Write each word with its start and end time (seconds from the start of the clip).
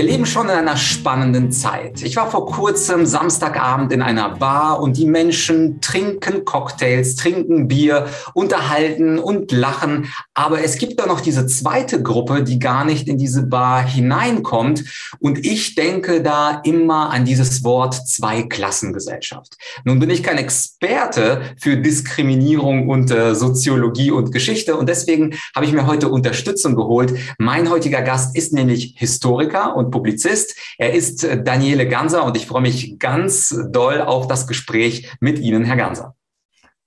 Wir 0.00 0.08
leben 0.08 0.24
schon 0.24 0.46
in 0.46 0.52
einer 0.52 0.78
spannenden 0.78 1.52
Zeit. 1.52 2.00
Ich 2.00 2.16
war 2.16 2.30
vor 2.30 2.46
kurzem 2.46 3.04
Samstagabend 3.04 3.92
in 3.92 4.00
einer 4.00 4.30
Bar 4.30 4.80
und 4.80 4.96
die 4.96 5.04
Menschen 5.04 5.82
trinken 5.82 6.46
Cocktails, 6.46 7.16
trinken 7.16 7.68
Bier, 7.68 8.06
unterhalten 8.32 9.18
und 9.18 9.52
lachen. 9.52 10.10
Aber 10.32 10.64
es 10.64 10.78
gibt 10.78 10.98
da 10.98 11.04
noch 11.04 11.20
diese 11.20 11.46
zweite 11.46 12.02
Gruppe, 12.02 12.42
die 12.42 12.58
gar 12.58 12.86
nicht 12.86 13.08
in 13.08 13.18
diese 13.18 13.42
Bar 13.42 13.86
hineinkommt. 13.86 14.84
Und 15.18 15.44
ich 15.44 15.74
denke 15.74 16.22
da 16.22 16.62
immer 16.64 17.10
an 17.10 17.26
dieses 17.26 17.62
Wort 17.62 17.92
Zweiklassengesellschaft. 18.08 19.58
Nun 19.84 19.98
bin 19.98 20.08
ich 20.08 20.22
kein 20.22 20.38
Experte 20.38 21.42
für 21.58 21.76
Diskriminierung 21.76 22.88
und 22.88 23.10
äh, 23.10 23.34
Soziologie 23.34 24.12
und 24.12 24.32
Geschichte 24.32 24.76
und 24.76 24.88
deswegen 24.88 25.34
habe 25.54 25.66
ich 25.66 25.74
mir 25.74 25.86
heute 25.86 26.08
Unterstützung 26.08 26.74
geholt. 26.74 27.12
Mein 27.36 27.68
heutiger 27.68 28.00
Gast 28.00 28.34
ist 28.34 28.54
nämlich 28.54 28.94
Historiker 28.96 29.76
und 29.76 29.89
Publizist. 29.90 30.56
Er 30.78 30.92
ist 30.92 31.24
äh, 31.24 31.42
Daniele 31.42 31.88
Ganser 31.88 32.24
und 32.24 32.36
ich 32.36 32.46
freue 32.46 32.62
mich 32.62 32.98
ganz 32.98 33.56
doll 33.70 34.00
auf 34.00 34.26
das 34.26 34.46
Gespräch 34.46 35.10
mit 35.20 35.38
Ihnen, 35.38 35.64
Herr 35.64 35.76
Ganser. 35.76 36.14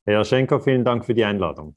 Herr 0.05 0.25
Schenker, 0.25 0.59
vielen 0.59 0.83
Dank 0.83 1.05
für 1.05 1.13
die 1.13 1.23
Einladung. 1.23 1.75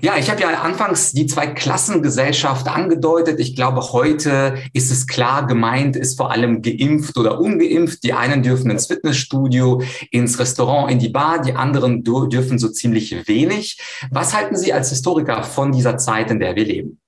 Ja, 0.00 0.16
ich 0.18 0.30
habe 0.30 0.42
ja 0.42 0.48
anfangs 0.48 1.12
die 1.12 1.26
Zweiklassengesellschaft 1.26 2.68
angedeutet. 2.68 3.38
Ich 3.40 3.54
glaube, 3.54 3.92
heute 3.92 4.56
ist 4.72 4.90
es 4.90 5.06
klar 5.06 5.46
gemeint, 5.46 5.96
ist 5.96 6.16
vor 6.16 6.30
allem 6.30 6.62
geimpft 6.62 7.16
oder 7.16 7.40
ungeimpft. 7.40 8.02
Die 8.02 8.12
einen 8.12 8.42
dürfen 8.42 8.70
ins 8.70 8.86
Fitnessstudio, 8.86 9.82
ins 10.10 10.38
Restaurant, 10.38 10.90
in 10.90 10.98
die 10.98 11.08
Bar, 11.08 11.40
die 11.40 11.54
anderen 11.54 12.02
dürfen 12.02 12.58
so 12.58 12.68
ziemlich 12.68 13.28
wenig. 13.28 13.78
Was 14.10 14.34
halten 14.34 14.56
Sie 14.56 14.72
als 14.72 14.90
Historiker 14.90 15.42
von 15.42 15.72
dieser 15.72 15.96
Zeit, 15.98 16.30
in 16.30 16.40
der 16.40 16.56
wir 16.56 16.64
leben? 16.64 17.00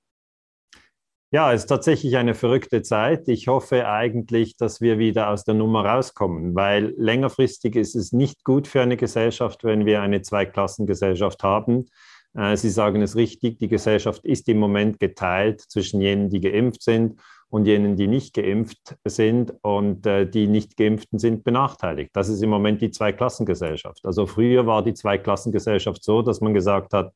Ja, 1.31 1.53
es 1.53 1.61
ist 1.61 1.67
tatsächlich 1.67 2.17
eine 2.17 2.33
verrückte 2.33 2.81
Zeit. 2.81 3.27
Ich 3.27 3.47
hoffe 3.47 3.87
eigentlich, 3.87 4.57
dass 4.57 4.81
wir 4.81 4.97
wieder 4.97 5.29
aus 5.29 5.43
der 5.43 5.53
Nummer 5.53 5.85
rauskommen, 5.85 6.55
weil 6.55 6.95
längerfristig 6.97 7.75
ist 7.75 7.95
es 7.95 8.11
nicht 8.11 8.43
gut 8.43 8.67
für 8.67 8.81
eine 8.81 8.97
Gesellschaft, 8.97 9.63
wenn 9.63 9.85
wir 9.85 10.01
eine 10.01 10.23
Zweiklassengesellschaft 10.23 11.43
haben. 11.43 11.85
Äh, 12.33 12.57
Sie 12.57 12.71
sagen 12.71 13.03
es 13.03 13.15
richtig, 13.15 13.59
die 13.59 13.67
Gesellschaft 13.67 14.25
ist 14.25 14.49
im 14.49 14.57
Moment 14.57 14.99
geteilt 14.99 15.61
zwischen 15.61 16.01
jenen, 16.01 16.31
die 16.31 16.41
geimpft 16.41 16.81
sind 16.81 17.21
und 17.49 17.67
jenen, 17.67 17.95
die 17.95 18.07
nicht 18.07 18.33
geimpft 18.33 18.95
sind 19.05 19.53
und 19.61 20.07
äh, 20.07 20.27
die 20.27 20.47
nicht 20.47 20.77
geimpften 20.77 21.19
sind 21.19 21.43
benachteiligt. 21.43 22.09
Das 22.13 22.27
ist 22.27 22.41
im 22.41 22.49
Moment 22.49 22.81
die 22.81 22.89
Zweiklassengesellschaft. 22.89 24.03
Also 24.03 24.25
früher 24.25 24.65
war 24.65 24.83
die 24.83 24.95
Zweiklassengesellschaft 24.95 26.03
so, 26.03 26.23
dass 26.23 26.41
man 26.41 26.55
gesagt 26.55 26.93
hat, 26.93 27.13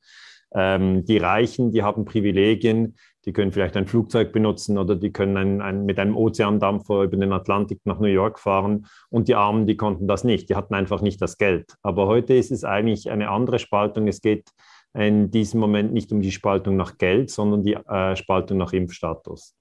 ähm, 0.55 1.03
die 1.05 1.17
Reichen, 1.17 1.71
die 1.71 1.81
haben 1.81 2.05
Privilegien, 2.05 2.95
die 3.25 3.33
können 3.33 3.51
vielleicht 3.51 3.77
ein 3.77 3.87
Flugzeug 3.87 4.33
benutzen 4.33 4.77
oder 4.77 4.95
die 4.95 5.11
können 5.11 5.37
ein, 5.37 5.61
ein, 5.61 5.85
mit 5.85 5.97
einem 5.99 6.17
Ozeandampfer 6.17 7.03
über 7.03 7.17
den 7.17 7.31
Atlantik 7.31 7.79
nach 7.85 7.99
New 7.99 8.07
York 8.07 8.39
fahren. 8.39 8.87
Und 9.09 9.27
die 9.27 9.35
Armen, 9.35 9.65
die 9.65 9.77
konnten 9.77 10.07
das 10.07 10.23
nicht. 10.23 10.49
Die 10.49 10.55
hatten 10.55 10.75
einfach 10.75 11.01
nicht 11.01 11.21
das 11.21 11.37
Geld. 11.37 11.75
Aber 11.81 12.07
heute 12.07 12.33
ist 12.33 12.51
es 12.51 12.63
eigentlich 12.63 13.09
eine 13.09 13.29
andere 13.29 13.59
Spaltung. 13.59 14.07
Es 14.07 14.21
geht 14.21 14.49
in 14.93 15.31
diesem 15.31 15.59
Moment 15.59 15.93
nicht 15.93 16.11
um 16.11 16.21
die 16.21 16.31
Spaltung 16.31 16.75
nach 16.75 16.97
Geld, 16.97 17.29
sondern 17.31 17.63
die 17.63 17.73
äh, 17.73 18.15
Spaltung 18.15 18.57
nach 18.57 18.73
Impfstatus. 18.73 19.55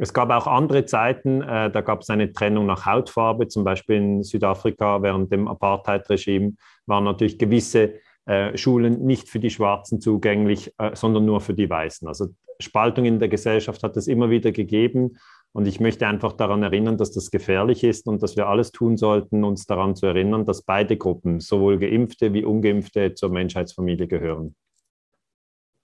Es 0.00 0.14
gab 0.14 0.30
auch 0.30 0.46
andere 0.46 0.84
Zeiten, 0.84 1.42
äh, 1.42 1.72
da 1.72 1.80
gab 1.80 2.02
es 2.02 2.10
eine 2.10 2.32
Trennung 2.32 2.66
nach 2.66 2.86
Hautfarbe, 2.86 3.48
zum 3.48 3.64
Beispiel 3.64 3.96
in 3.96 4.22
Südafrika 4.22 5.02
während 5.02 5.32
dem 5.32 5.48
Apartheid-Regime 5.48 6.52
waren 6.86 7.04
natürlich 7.04 7.36
gewisse 7.36 7.94
äh, 8.28 8.56
Schulen 8.58 9.06
nicht 9.06 9.28
für 9.30 9.40
die 9.40 9.48
Schwarzen 9.48 10.02
zugänglich, 10.02 10.74
äh, 10.76 10.94
sondern 10.94 11.24
nur 11.24 11.40
für 11.40 11.54
die 11.54 11.70
Weißen. 11.70 12.06
Also 12.06 12.28
Spaltung 12.60 13.06
in 13.06 13.18
der 13.18 13.28
Gesellschaft 13.28 13.82
hat 13.82 13.96
es 13.96 14.06
immer 14.06 14.28
wieder 14.28 14.52
gegeben. 14.52 15.16
Und 15.52 15.66
ich 15.66 15.80
möchte 15.80 16.06
einfach 16.06 16.34
daran 16.34 16.62
erinnern, 16.62 16.98
dass 16.98 17.10
das 17.10 17.30
gefährlich 17.30 17.82
ist 17.82 18.06
und 18.06 18.22
dass 18.22 18.36
wir 18.36 18.46
alles 18.48 18.70
tun 18.70 18.98
sollten, 18.98 19.44
uns 19.44 19.64
daran 19.64 19.96
zu 19.96 20.04
erinnern, 20.04 20.44
dass 20.44 20.62
beide 20.62 20.98
Gruppen, 20.98 21.40
sowohl 21.40 21.78
geimpfte 21.78 22.34
wie 22.34 22.44
ungeimpfte, 22.44 23.14
zur 23.14 23.30
Menschheitsfamilie 23.30 24.06
gehören. 24.06 24.54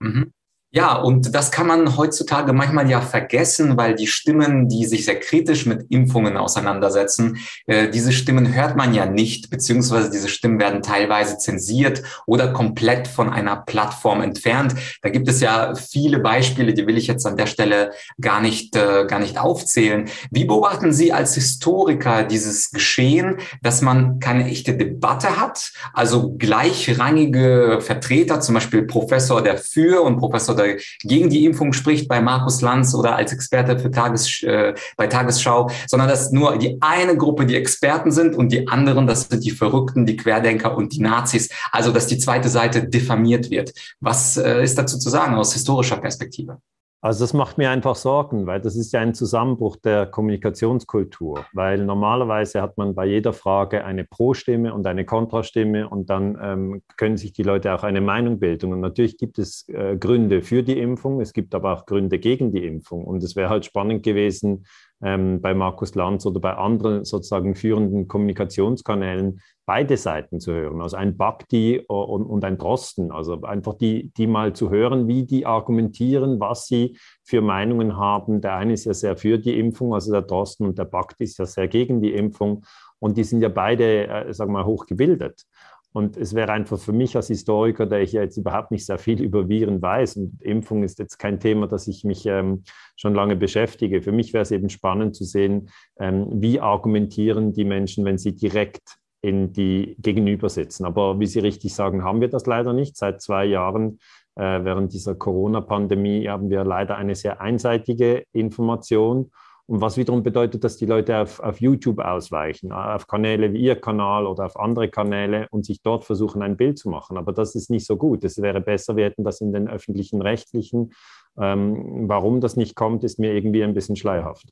Mhm. 0.00 0.32
Ja, 0.76 0.96
und 0.96 1.36
das 1.36 1.52
kann 1.52 1.68
man 1.68 1.96
heutzutage 1.96 2.52
manchmal 2.52 2.90
ja 2.90 3.00
vergessen, 3.00 3.76
weil 3.76 3.94
die 3.94 4.08
Stimmen, 4.08 4.68
die 4.68 4.86
sich 4.86 5.04
sehr 5.04 5.20
kritisch 5.20 5.66
mit 5.66 5.86
Impfungen 5.88 6.36
auseinandersetzen, 6.36 7.38
äh, 7.68 7.88
diese 7.90 8.10
Stimmen 8.10 8.52
hört 8.52 8.74
man 8.74 8.92
ja 8.92 9.06
nicht, 9.06 9.50
beziehungsweise 9.50 10.10
diese 10.10 10.28
Stimmen 10.28 10.58
werden 10.58 10.82
teilweise 10.82 11.38
zensiert 11.38 12.02
oder 12.26 12.52
komplett 12.52 13.06
von 13.06 13.32
einer 13.32 13.54
Plattform 13.54 14.20
entfernt. 14.20 14.74
Da 15.02 15.10
gibt 15.10 15.28
es 15.28 15.40
ja 15.40 15.76
viele 15.76 16.18
Beispiele, 16.18 16.74
die 16.74 16.88
will 16.88 16.98
ich 16.98 17.06
jetzt 17.06 17.24
an 17.24 17.36
der 17.36 17.46
Stelle 17.46 17.92
gar 18.20 18.40
nicht, 18.40 18.74
äh, 18.74 19.06
gar 19.06 19.20
nicht 19.20 19.38
aufzählen. 19.38 20.08
Wie 20.32 20.44
beobachten 20.44 20.92
Sie 20.92 21.12
als 21.12 21.36
Historiker 21.36 22.24
dieses 22.24 22.72
Geschehen, 22.72 23.36
dass 23.62 23.80
man 23.80 24.18
keine 24.18 24.46
echte 24.46 24.76
Debatte 24.76 25.40
hat, 25.40 25.70
also 25.92 26.34
gleichrangige 26.36 27.78
Vertreter, 27.80 28.40
zum 28.40 28.56
Beispiel 28.56 28.82
Professor 28.82 29.40
der 29.40 29.56
Für 29.56 30.02
und 30.02 30.16
Professor 30.16 30.56
der 30.56 30.63
oder 30.64 30.80
gegen 31.02 31.30
die 31.30 31.44
Impfung 31.44 31.72
spricht 31.72 32.08
bei 32.08 32.20
Markus 32.20 32.60
Lanz 32.60 32.94
oder 32.94 33.16
als 33.16 33.32
Experte 33.32 33.78
für 33.78 33.90
Tages, 33.90 34.42
äh, 34.42 34.74
bei 34.96 35.06
Tagesschau, 35.06 35.70
sondern 35.86 36.08
dass 36.08 36.30
nur 36.30 36.58
die 36.58 36.76
eine 36.80 37.16
Gruppe 37.16 37.46
die 37.46 37.56
Experten 37.56 38.10
sind 38.10 38.34
und 38.34 38.50
die 38.52 38.68
anderen, 38.68 39.06
das 39.06 39.28
sind 39.28 39.44
die 39.44 39.50
Verrückten, 39.50 40.06
die 40.06 40.16
Querdenker 40.16 40.76
und 40.76 40.92
die 40.92 41.00
Nazis. 41.00 41.48
Also, 41.70 41.92
dass 41.92 42.06
die 42.06 42.18
zweite 42.18 42.48
Seite 42.48 42.88
diffamiert 42.88 43.50
wird. 43.50 43.72
Was 44.00 44.36
äh, 44.36 44.62
ist 44.62 44.78
dazu 44.78 44.98
zu 44.98 45.10
sagen 45.10 45.34
aus 45.34 45.52
historischer 45.52 45.96
Perspektive? 45.96 46.58
Also 47.04 47.22
das 47.24 47.34
macht 47.34 47.58
mir 47.58 47.68
einfach 47.68 47.96
Sorgen, 47.96 48.46
weil 48.46 48.62
das 48.62 48.76
ist 48.76 48.94
ja 48.94 49.00
ein 49.00 49.12
Zusammenbruch 49.12 49.76
der 49.76 50.06
Kommunikationskultur, 50.06 51.44
weil 51.52 51.84
normalerweise 51.84 52.62
hat 52.62 52.78
man 52.78 52.94
bei 52.94 53.04
jeder 53.04 53.34
Frage 53.34 53.84
eine 53.84 54.04
Pro-Stimme 54.04 54.72
und 54.72 54.86
eine 54.86 55.04
Kontrastimme 55.04 55.86
und 55.86 56.08
dann 56.08 56.38
ähm, 56.40 56.82
können 56.96 57.18
sich 57.18 57.34
die 57.34 57.42
Leute 57.42 57.74
auch 57.74 57.82
eine 57.82 58.00
Meinung 58.00 58.38
bilden. 58.38 58.72
Und 58.72 58.80
natürlich 58.80 59.18
gibt 59.18 59.38
es 59.38 59.68
äh, 59.68 59.98
Gründe 59.98 60.40
für 60.40 60.62
die 60.62 60.78
Impfung, 60.78 61.20
es 61.20 61.34
gibt 61.34 61.54
aber 61.54 61.74
auch 61.74 61.84
Gründe 61.84 62.18
gegen 62.18 62.52
die 62.52 62.64
Impfung. 62.66 63.04
Und 63.04 63.22
es 63.22 63.36
wäre 63.36 63.50
halt 63.50 63.66
spannend 63.66 64.02
gewesen, 64.02 64.64
ähm, 65.02 65.42
bei 65.42 65.52
Markus 65.52 65.94
Lanz 65.94 66.24
oder 66.24 66.40
bei 66.40 66.54
anderen 66.54 67.04
sozusagen 67.04 67.54
führenden 67.54 68.08
Kommunikationskanälen 68.08 69.40
beide 69.66 69.96
Seiten 69.96 70.40
zu 70.40 70.52
hören. 70.52 70.80
Also 70.80 70.96
ein 70.96 71.16
Bhakti 71.16 71.82
und, 71.86 72.24
und 72.24 72.44
ein 72.44 72.58
Drosten. 72.58 73.10
Also 73.10 73.42
einfach 73.42 73.74
die, 73.74 74.10
die 74.16 74.26
mal 74.26 74.52
zu 74.52 74.70
hören, 74.70 75.08
wie 75.08 75.24
die 75.24 75.46
argumentieren, 75.46 76.40
was 76.40 76.66
sie 76.66 76.98
für 77.22 77.40
Meinungen 77.40 77.96
haben. 77.96 78.40
Der 78.40 78.54
eine 78.56 78.74
ist 78.74 78.84
ja 78.84 78.94
sehr 78.94 79.16
für 79.16 79.38
die 79.38 79.58
Impfung, 79.58 79.94
also 79.94 80.12
der 80.12 80.22
Drosten, 80.22 80.66
und 80.66 80.78
der 80.78 80.84
Bhakti 80.84 81.24
ist 81.24 81.38
ja 81.38 81.46
sehr 81.46 81.68
gegen 81.68 82.00
die 82.00 82.12
Impfung. 82.12 82.64
Und 82.98 83.16
die 83.16 83.24
sind 83.24 83.40
ja 83.40 83.48
beide, 83.48 84.08
äh, 84.08 84.32
sagen 84.32 84.52
wir 84.52 84.60
mal, 84.60 84.66
hochgebildet. 84.66 85.44
Und 85.92 86.16
es 86.16 86.34
wäre 86.34 86.50
einfach 86.50 86.78
für 86.78 86.92
mich 86.92 87.14
als 87.14 87.28
Historiker, 87.28 87.86
der 87.86 88.00
ich 88.00 88.12
ja 88.12 88.22
jetzt 88.22 88.36
überhaupt 88.36 88.72
nicht 88.72 88.84
sehr 88.84 88.98
viel 88.98 89.22
über 89.22 89.48
Viren 89.48 89.80
weiß, 89.80 90.16
und 90.16 90.42
Impfung 90.42 90.82
ist 90.82 90.98
jetzt 90.98 91.18
kein 91.18 91.38
Thema, 91.38 91.68
das 91.68 91.86
ich 91.86 92.02
mich 92.02 92.26
ähm, 92.26 92.64
schon 92.96 93.14
lange 93.14 93.36
beschäftige. 93.36 94.02
Für 94.02 94.10
mich 94.10 94.32
wäre 94.32 94.42
es 94.42 94.50
eben 94.50 94.68
spannend 94.70 95.14
zu 95.14 95.22
sehen, 95.24 95.70
ähm, 96.00 96.26
wie 96.32 96.58
argumentieren 96.58 97.52
die 97.52 97.64
Menschen, 97.64 98.04
wenn 98.04 98.18
sie 98.18 98.34
direkt 98.34 98.96
in 99.24 99.52
die 99.52 99.96
gegenüber 99.98 100.50
sitzen. 100.50 100.84
Aber 100.84 101.18
wie 101.18 101.26
Sie 101.26 101.40
richtig 101.40 101.74
sagen, 101.74 102.04
haben 102.04 102.20
wir 102.20 102.28
das 102.28 102.44
leider 102.44 102.74
nicht. 102.74 102.96
Seit 102.96 103.22
zwei 103.22 103.46
Jahren 103.46 103.98
äh, 104.36 104.64
während 104.64 104.92
dieser 104.92 105.14
Corona-Pandemie 105.14 106.28
haben 106.28 106.50
wir 106.50 106.62
leider 106.64 106.96
eine 106.96 107.14
sehr 107.14 107.40
einseitige 107.40 108.24
Information. 108.32 109.30
Und 109.66 109.80
was 109.80 109.96
wiederum 109.96 110.22
bedeutet, 110.22 110.62
dass 110.62 110.76
die 110.76 110.84
Leute 110.84 111.16
auf, 111.16 111.40
auf 111.40 111.58
YouTube 111.58 111.98
ausweichen, 112.00 112.70
auf 112.70 113.06
Kanäle 113.06 113.54
wie 113.54 113.62
Ihr 113.62 113.80
Kanal 113.80 114.26
oder 114.26 114.44
auf 114.44 114.58
andere 114.58 114.90
Kanäle 114.90 115.46
und 115.50 115.64
sich 115.64 115.80
dort 115.80 116.04
versuchen, 116.04 116.42
ein 116.42 116.58
Bild 116.58 116.78
zu 116.78 116.90
machen. 116.90 117.16
Aber 117.16 117.32
das 117.32 117.54
ist 117.54 117.70
nicht 117.70 117.86
so 117.86 117.96
gut. 117.96 118.24
Es 118.24 118.42
wäre 118.42 118.60
besser, 118.60 118.94
wir 118.96 119.06
hätten 119.06 119.24
das 119.24 119.40
in 119.40 119.54
den 119.54 119.68
öffentlichen 119.68 120.20
Rechtlichen. 120.20 120.92
Ähm, 121.38 122.08
warum 122.08 122.42
das 122.42 122.56
nicht 122.56 122.76
kommt, 122.76 123.04
ist 123.04 123.18
mir 123.18 123.32
irgendwie 123.32 123.64
ein 123.64 123.72
bisschen 123.72 123.96
schleierhaft. 123.96 124.50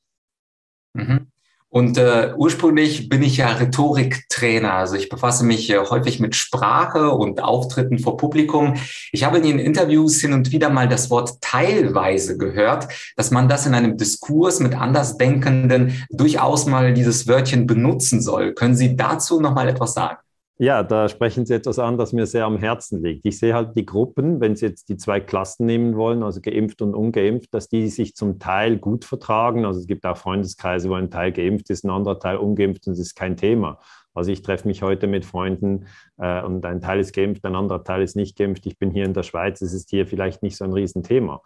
Mhm. 0.95 1.32
Und 1.73 1.97
äh, 1.97 2.35
ursprünglich 2.37 3.09
bin 3.09 3.23
ich 3.23 3.39
ja 3.39 3.49
Rhetoriktrainer, 3.49 4.75
also 4.75 4.95
ich 4.95 5.09
befasse 5.09 5.43
mich 5.43 5.71
äh, 5.71 5.79
häufig 5.79 6.21
mit 6.21 6.37
Sprache 6.37 7.13
und 7.13 7.43
Auftritten 7.43 7.99
vor 7.99 8.19
Publikum. 8.19 8.75
Ich 9.11 9.25
habe 9.25 9.39
in 9.39 9.45
den 9.45 9.59
Interviews 9.59 10.21
hin 10.21 10.35
und 10.35 10.53
wieder 10.53 10.69
mal 10.69 10.87
das 10.87 11.09
Wort 11.09 11.41
teilweise 11.41 12.37
gehört, 12.37 12.89
dass 13.17 13.31
man 13.31 13.49
das 13.49 13.65
in 13.65 13.73
einem 13.73 13.97
Diskurs 13.97 14.61
mit 14.61 14.75
Andersdenkenden 14.75 16.05
durchaus 16.11 16.67
mal 16.67 16.93
dieses 16.93 17.27
Wörtchen 17.27 17.67
benutzen 17.67 18.21
soll. 18.21 18.53
Können 18.53 18.77
Sie 18.77 18.95
dazu 18.95 19.41
noch 19.41 19.55
mal 19.55 19.67
etwas 19.67 19.95
sagen? 19.95 20.19
Ja, 20.59 20.83
da 20.83 21.09
sprechen 21.09 21.45
Sie 21.45 21.55
etwas 21.55 21.79
an, 21.79 21.99
das 21.99 22.13
mir 22.13 22.27
sehr 22.27 22.45
am 22.45 22.59
Herzen 22.59 23.03
liegt. 23.03 23.25
Ich 23.25 23.39
sehe 23.39 23.55
halt 23.55 23.75
die 23.77 23.87
Gruppen, 23.87 24.41
wenn 24.41 24.55
Sie 24.55 24.67
jetzt 24.67 24.89
die 24.91 24.97
zwei 24.97 25.19
Klassen 25.19 25.67
nehmen 25.67 25.97
wollen, 25.97 26.23
also 26.23 26.41
geimpft 26.41 26.83
und 26.83 26.95
ungeimpft, 26.95 27.53
dass 27.55 27.69
die 27.69 27.89
sich 27.89 28.15
zum 28.15 28.39
Teil 28.39 28.79
gut 28.79 29.05
vertragen. 29.05 29.65
Also 29.65 29.81
es 29.81 29.87
gibt 29.87 30.05
auch 30.05 30.17
Freundeskreise, 30.17 30.89
wo 30.89 30.95
ein 30.95 31.11
Teil 31.11 31.33
geimpft 31.33 31.71
ist, 31.71 31.85
ein 31.85 31.91
anderer 31.91 32.19
Teil 32.19 32.37
ungeimpft 32.37 32.87
und 32.87 32.93
es 32.93 33.01
ist 33.01 33.17
kein 33.17 33.37
Thema. 33.37 33.81
Also 34.15 34.31
ich 34.31 34.43
treffe 34.43 34.69
mich 34.69 34.83
heute 34.83 35.07
mit 35.07 35.25
Freunden 35.25 35.87
äh, 36.19 36.43
und 36.43 36.65
ein 36.67 36.81
Teil 36.81 37.01
ist 37.01 37.15
geimpft, 37.15 37.45
ein 37.45 37.57
anderer 37.57 37.83
Teil 37.83 38.03
ist 38.03 38.15
nicht 38.15 38.37
geimpft. 38.37 38.67
Ich 38.67 38.79
bin 38.79 38.91
hier 38.91 39.05
in 39.07 39.15
der 39.15 39.23
Schweiz, 39.23 39.63
es 39.63 39.73
ist 39.73 39.91
hier 39.91 40.07
vielleicht 40.07 40.43
nicht 40.43 40.57
so 40.57 40.65
ein 40.65 40.73
Riesenthema. 40.73 41.41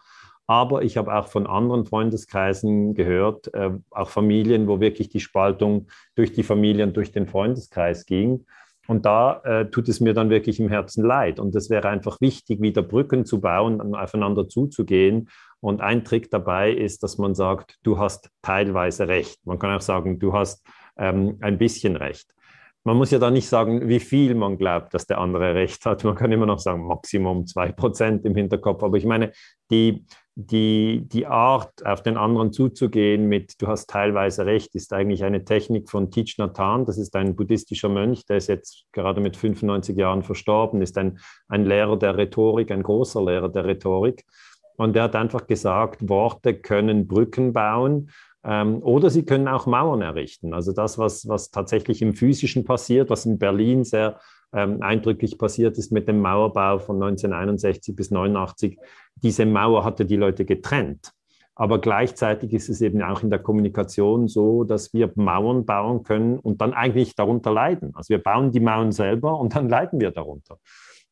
Aber 0.48 0.82
ich 0.82 0.96
habe 0.96 1.14
auch 1.14 1.28
von 1.28 1.46
anderen 1.46 1.86
Freundeskreisen 1.86 2.94
gehört, 2.94 3.52
äh, 3.54 3.70
auch 3.90 4.10
Familien, 4.10 4.68
wo 4.68 4.80
wirklich 4.80 5.08
die 5.08 5.20
Spaltung 5.20 5.86
durch 6.16 6.32
die 6.32 6.42
Familie 6.42 6.84
und 6.84 6.96
durch 6.96 7.12
den 7.12 7.26
Freundeskreis 7.26 8.04
ging. 8.06 8.44
Und 8.86 9.04
da 9.04 9.40
äh, 9.44 9.66
tut 9.70 9.88
es 9.88 10.00
mir 10.00 10.14
dann 10.14 10.30
wirklich 10.30 10.60
im 10.60 10.68
Herzen 10.68 11.04
leid. 11.04 11.40
Und 11.40 11.54
es 11.56 11.70
wäre 11.70 11.88
einfach 11.88 12.20
wichtig, 12.20 12.60
wieder 12.60 12.82
Brücken 12.82 13.24
zu 13.24 13.40
bauen, 13.40 13.94
aufeinander 13.94 14.48
zuzugehen. 14.48 15.28
Und 15.60 15.80
ein 15.80 16.04
Trick 16.04 16.30
dabei 16.30 16.72
ist, 16.72 17.02
dass 17.02 17.18
man 17.18 17.34
sagt, 17.34 17.76
du 17.82 17.98
hast 17.98 18.30
teilweise 18.42 19.08
recht. 19.08 19.44
Man 19.44 19.58
kann 19.58 19.74
auch 19.74 19.80
sagen, 19.80 20.18
du 20.18 20.32
hast 20.32 20.64
ähm, 20.96 21.38
ein 21.40 21.58
bisschen 21.58 21.96
recht. 21.96 22.35
Man 22.86 22.98
muss 22.98 23.10
ja 23.10 23.18
da 23.18 23.32
nicht 23.32 23.48
sagen, 23.48 23.88
wie 23.88 23.98
viel 23.98 24.36
man 24.36 24.58
glaubt, 24.58 24.94
dass 24.94 25.08
der 25.08 25.18
andere 25.18 25.56
recht 25.56 25.84
hat. 25.84 26.04
Man 26.04 26.14
kann 26.14 26.30
immer 26.30 26.46
noch 26.46 26.60
sagen, 26.60 26.86
Maximum 26.86 27.44
zwei 27.44 27.72
Prozent 27.72 28.24
im 28.24 28.36
Hinterkopf. 28.36 28.80
Aber 28.84 28.96
ich 28.96 29.04
meine, 29.04 29.32
die, 29.72 30.04
die, 30.36 31.02
die 31.04 31.26
Art, 31.26 31.84
auf 31.84 32.04
den 32.04 32.16
anderen 32.16 32.52
zuzugehen 32.52 33.28
mit, 33.28 33.60
du 33.60 33.66
hast 33.66 33.90
teilweise 33.90 34.46
recht, 34.46 34.76
ist 34.76 34.92
eigentlich 34.92 35.24
eine 35.24 35.44
Technik 35.44 35.90
von 35.90 36.12
Thich 36.12 36.38
Nhat 36.38 36.60
Hanh. 36.60 36.86
Das 36.86 36.96
ist 36.96 37.16
ein 37.16 37.34
buddhistischer 37.34 37.88
Mönch, 37.88 38.24
der 38.26 38.36
ist 38.36 38.46
jetzt 38.46 38.84
gerade 38.92 39.20
mit 39.20 39.36
95 39.36 39.96
Jahren 39.96 40.22
verstorben, 40.22 40.80
ist 40.80 40.96
ein, 40.96 41.18
ein 41.48 41.64
Lehrer 41.64 41.98
der 41.98 42.16
Rhetorik, 42.16 42.70
ein 42.70 42.84
großer 42.84 43.20
Lehrer 43.20 43.48
der 43.48 43.64
Rhetorik. 43.64 44.24
Und 44.76 44.94
der 44.94 45.04
hat 45.04 45.16
einfach 45.16 45.48
gesagt, 45.48 46.08
Worte 46.08 46.54
können 46.54 47.08
Brücken 47.08 47.52
bauen 47.52 48.10
oder 48.82 49.10
sie 49.10 49.24
können 49.24 49.48
auch 49.48 49.66
Mauern 49.66 50.02
errichten. 50.02 50.54
Also 50.54 50.72
das, 50.72 50.98
was, 50.98 51.26
was 51.26 51.50
tatsächlich 51.50 52.00
im 52.00 52.14
Physischen 52.14 52.64
passiert, 52.64 53.10
was 53.10 53.26
in 53.26 53.38
Berlin 53.38 53.82
sehr 53.82 54.20
ähm, 54.52 54.82
eindrücklich 54.82 55.36
passiert 55.38 55.76
ist 55.78 55.90
mit 55.90 56.06
dem 56.06 56.20
Mauerbau 56.20 56.78
von 56.78 56.96
1961 57.02 57.96
bis 57.96 58.10
1989. 58.10 58.78
Diese 59.16 59.46
Mauer 59.46 59.84
hatte 59.84 60.04
die 60.04 60.16
Leute 60.16 60.44
getrennt. 60.44 61.12
Aber 61.58 61.80
gleichzeitig 61.80 62.52
ist 62.52 62.68
es 62.68 62.82
eben 62.82 63.02
auch 63.02 63.22
in 63.22 63.30
der 63.30 63.38
Kommunikation 63.38 64.28
so, 64.28 64.62
dass 64.62 64.92
wir 64.92 65.10
Mauern 65.14 65.64
bauen 65.64 66.02
können 66.02 66.38
und 66.38 66.60
dann 66.60 66.74
eigentlich 66.74 67.16
darunter 67.16 67.50
leiden. 67.50 67.92
Also 67.94 68.10
wir 68.10 68.22
bauen 68.22 68.52
die 68.52 68.60
Mauern 68.60 68.92
selber 68.92 69.40
und 69.40 69.56
dann 69.56 69.68
leiden 69.68 69.98
wir 69.98 70.10
darunter. 70.10 70.58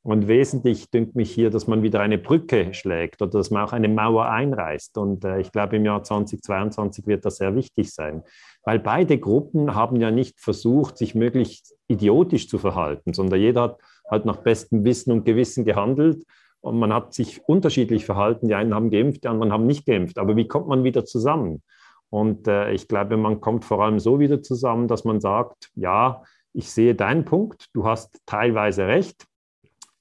Und 0.05 0.29
wesentlich 0.29 0.91
dünkt 0.91 1.17
mich 1.17 1.31
hier, 1.31 1.49
dass 1.49 1.67
man 1.67 1.83
wieder 1.83 2.01
eine 2.01 2.19
Brücke 2.19 2.75
schlägt 2.75 3.23
oder 3.23 3.31
dass 3.31 3.51
man 3.51 3.65
auch 3.65 3.73
eine 3.73 3.89
Mauer 3.89 4.27
einreißt. 4.27 4.99
Und 4.99 5.25
äh, 5.25 5.41
ich 5.41 5.51
glaube, 5.51 5.77
im 5.77 5.87
Jahr 5.87 6.03
2022 6.03 7.07
wird 7.07 7.25
das 7.25 7.39
sehr 7.39 7.55
wichtig 7.57 7.91
sein, 7.91 8.23
weil 8.65 8.79
beide 8.79 9.17
Gruppen 9.19 9.75
haben 9.75 9.97
ja 9.97 10.11
nicht 10.11 10.41
versucht, 10.41 10.99
sich 10.99 11.15
möglichst 11.15 11.75
idiotisch 11.89 12.49
zu 12.51 12.59
verhalten, 12.59 13.15
sondern 13.15 13.41
jeder 13.41 13.63
hat 13.63 13.79
halt 14.11 14.27
nach 14.27 14.37
bestem 14.37 14.85
Wissen 14.85 15.11
und 15.11 15.25
Gewissen 15.25 15.65
gehandelt. 15.65 16.23
Und 16.61 16.79
man 16.79 16.93
hat 16.93 17.15
sich 17.15 17.41
unterschiedlich 17.49 18.05
verhalten. 18.05 18.49
Die 18.49 18.55
einen 18.55 18.75
haben 18.75 18.91
geimpft, 18.91 19.25
die 19.25 19.29
anderen 19.29 19.53
haben 19.53 19.67
nicht 19.67 19.87
geimpft. 19.87 20.19
Aber 20.19 20.37
wie 20.37 20.47
kommt 20.47 20.69
man 20.69 20.85
wieder 20.85 21.07
zusammen? 21.07 21.63
Und 22.11 22.47
äh, 22.47 22.73
ich 22.73 22.89
glaube, 22.89 23.17
man 23.17 23.41
kommt 23.41 23.65
vor 23.65 23.83
allem 23.83 23.99
so 23.99 24.21
wieder 24.21 24.43
zusammen, 24.43 24.87
dass 24.87 25.05
man 25.05 25.23
sagt, 25.23 25.71
ja, 25.75 26.23
ich 26.53 26.71
sehe 26.71 26.95
deinen 26.95 27.25
Punkt, 27.25 27.69
du 27.73 27.87
hast 27.87 28.21
teilweise 28.27 28.87
recht, 28.87 29.27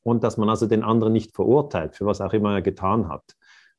und 0.03 0.23
dass 0.23 0.37
man 0.37 0.49
also 0.49 0.67
den 0.67 0.83
anderen 0.83 1.13
nicht 1.13 1.33
verurteilt, 1.33 1.95
für 1.95 2.05
was 2.05 2.21
auch 2.21 2.33
immer 2.33 2.53
er 2.53 2.61
getan 2.61 3.09
hat. 3.09 3.23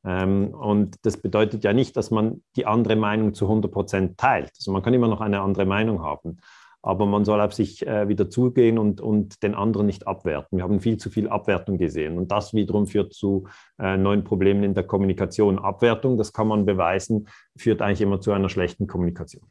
Ähm, 0.05 0.49
und 0.55 0.97
das 1.05 1.17
bedeutet 1.17 1.65
ja 1.65 1.73
nicht, 1.73 1.97
dass 1.97 2.11
man 2.11 2.43
die 2.57 2.67
andere 2.67 2.97
Meinung 2.97 3.35
zu 3.35 3.47
100 3.47 3.71
Prozent 3.71 4.19
teilt. 4.19 4.51
Also 4.57 4.73
man 4.73 4.83
kann 4.83 4.95
immer 4.95 5.09
noch 5.09 5.21
eine 5.21 5.41
andere 5.41 5.65
Meinung 5.65 6.03
haben, 6.03 6.39
aber 6.83 7.07
man 7.07 7.25
soll 7.25 7.41
auf 7.41 7.55
sich 7.55 7.87
äh, 7.87 8.09
wieder 8.09 8.29
zugehen 8.29 8.79
und, 8.79 9.01
und 9.01 9.43
den 9.43 9.55
anderen 9.55 9.87
nicht 9.87 10.07
abwerten. 10.07 10.59
Wir 10.59 10.65
haben 10.65 10.81
viel 10.81 10.99
zu 10.99 11.09
viel 11.09 11.29
Abwertung 11.29 11.79
gesehen 11.79 12.19
und 12.19 12.31
das 12.31 12.53
wiederum 12.53 12.87
führt 12.87 13.15
zu 13.15 13.47
äh, 13.79 13.97
neuen 13.97 14.25
Problemen 14.25 14.63
in 14.63 14.75
der 14.75 14.85
Kommunikation. 14.85 15.59
Abwertung, 15.59 16.19
das 16.19 16.33
kann 16.33 16.49
man 16.49 16.67
beweisen, 16.67 17.29
führt 17.57 17.81
eigentlich 17.81 18.03
immer 18.03 18.21
zu 18.21 18.33
einer 18.33 18.51
schlechten 18.51 18.87
Kommunikation. 18.87 19.45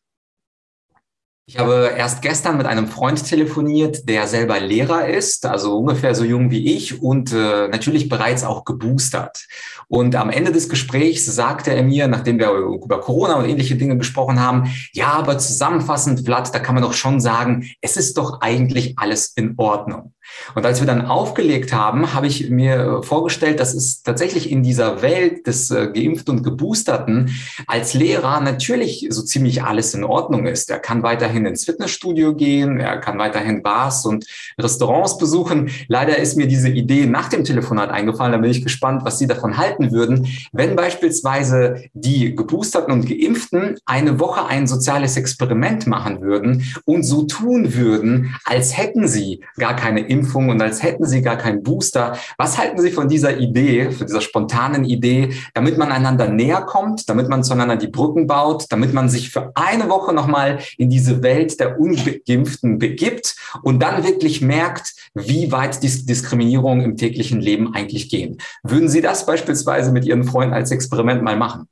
Ich 1.45 1.59
habe 1.59 1.91
erst 1.97 2.21
gestern 2.21 2.55
mit 2.55 2.65
einem 2.67 2.87
Freund 2.87 3.21
telefoniert, 3.27 4.07
der 4.07 4.27
selber 4.27 4.61
Lehrer 4.61 5.09
ist, 5.09 5.45
also 5.45 5.77
ungefähr 5.77 6.15
so 6.15 6.23
jung 6.23 6.51
wie 6.51 6.73
ich 6.73 7.01
und 7.01 7.33
äh, 7.33 7.67
natürlich 7.67 8.07
bereits 8.07 8.45
auch 8.45 8.63
geboostert. 8.63 9.45
Und 9.89 10.15
am 10.15 10.29
Ende 10.29 10.53
des 10.53 10.69
Gesprächs 10.69 11.25
sagte 11.25 11.71
er 11.71 11.83
mir, 11.83 12.07
nachdem 12.07 12.39
wir 12.39 12.49
über 12.49 13.01
Corona 13.01 13.35
und 13.35 13.49
ähnliche 13.49 13.75
Dinge 13.75 13.97
gesprochen 13.97 14.39
haben, 14.39 14.73
ja, 14.93 15.11
aber 15.11 15.37
zusammenfassend, 15.37 16.25
Vlad, 16.25 16.55
da 16.55 16.59
kann 16.59 16.75
man 16.75 16.83
doch 16.83 16.93
schon 16.93 17.19
sagen, 17.19 17.69
es 17.81 17.97
ist 17.97 18.17
doch 18.17 18.39
eigentlich 18.39 18.97
alles 18.97 19.33
in 19.35 19.55
Ordnung. 19.57 20.13
Und 20.55 20.65
als 20.65 20.79
wir 20.79 20.87
dann 20.87 21.05
aufgelegt 21.05 21.73
haben, 21.73 22.13
habe 22.13 22.27
ich 22.27 22.49
mir 22.49 23.01
vorgestellt, 23.03 23.59
dass 23.59 23.73
es 23.73 24.03
tatsächlich 24.03 24.49
in 24.49 24.63
dieser 24.63 25.01
Welt 25.01 25.45
des 25.47 25.69
äh, 25.69 25.91
Geimpften 25.93 26.37
und 26.37 26.43
Geboosterten 26.43 27.35
als 27.67 27.93
Lehrer 27.93 28.39
natürlich 28.39 29.07
so 29.09 29.21
ziemlich 29.21 29.63
alles 29.63 29.93
in 29.93 30.03
Ordnung 30.03 30.47
ist. 30.47 30.69
Er 30.69 30.79
kann 30.79 31.03
weiterhin 31.03 31.32
ins 31.35 31.65
Fitnessstudio 31.65 32.35
gehen, 32.35 32.79
er 32.79 32.97
kann 32.97 33.17
weiterhin 33.17 33.63
Bars 33.63 34.05
und 34.05 34.25
Restaurants 34.59 35.17
besuchen. 35.17 35.69
Leider 35.87 36.17
ist 36.17 36.37
mir 36.37 36.47
diese 36.47 36.69
Idee 36.69 37.05
nach 37.05 37.29
dem 37.29 37.43
Telefonat 37.43 37.89
eingefallen. 37.89 38.31
Da 38.31 38.37
bin 38.37 38.51
ich 38.51 38.63
gespannt, 38.63 39.03
was 39.03 39.19
Sie 39.19 39.27
davon 39.27 39.57
halten 39.57 39.91
würden, 39.91 40.27
wenn 40.51 40.75
beispielsweise 40.75 41.83
die 41.93 42.35
Geboosterten 42.35 42.93
und 42.93 43.07
Geimpften 43.07 43.77
eine 43.85 44.19
Woche 44.19 44.45
ein 44.45 44.67
soziales 44.67 45.17
Experiment 45.17 45.87
machen 45.87 46.21
würden 46.21 46.63
und 46.85 47.03
so 47.03 47.23
tun 47.23 47.73
würden, 47.73 48.35
als 48.45 48.77
hätten 48.77 49.07
sie 49.07 49.41
gar 49.57 49.75
keine 49.75 50.01
Impfung 50.01 50.49
und 50.49 50.61
als 50.61 50.83
hätten 50.83 51.05
sie 51.05 51.21
gar 51.21 51.37
keinen 51.37 51.63
Booster. 51.63 52.17
Was 52.37 52.57
halten 52.57 52.81
Sie 52.81 52.91
von 52.91 53.07
dieser 53.07 53.37
Idee, 53.37 53.91
von 53.91 54.07
dieser 54.07 54.21
spontanen 54.21 54.83
Idee, 54.83 55.33
damit 55.53 55.77
man 55.77 55.91
einander 55.91 56.27
näher 56.27 56.61
kommt, 56.61 57.09
damit 57.09 57.29
man 57.29 57.43
zueinander 57.43 57.77
die 57.77 57.87
Brücken 57.87 58.27
baut, 58.27 58.65
damit 58.69 58.93
man 58.93 59.09
sich 59.09 59.29
für 59.29 59.51
eine 59.55 59.89
Woche 59.89 60.13
nochmal 60.13 60.59
in 60.77 60.89
diese 60.89 61.22
Welt 61.23 61.59
der 61.59 61.79
Ungeimpften 61.79 62.77
begibt 62.77 63.35
und 63.63 63.81
dann 63.81 64.03
wirklich 64.03 64.41
merkt, 64.41 64.93
wie 65.13 65.51
weit 65.51 65.81
die 65.81 66.05
Diskriminierung 66.05 66.81
im 66.81 66.97
täglichen 66.97 67.41
Leben 67.41 67.73
eigentlich 67.73 68.09
gehen. 68.09 68.37
Würden 68.63 68.89
Sie 68.89 69.01
das 69.01 69.25
beispielsweise 69.25 69.91
mit 69.91 70.05
Ihren 70.05 70.23
Freunden 70.23 70.53
als 70.53 70.71
Experiment 70.71 71.23
mal 71.23 71.37
machen? 71.37 71.67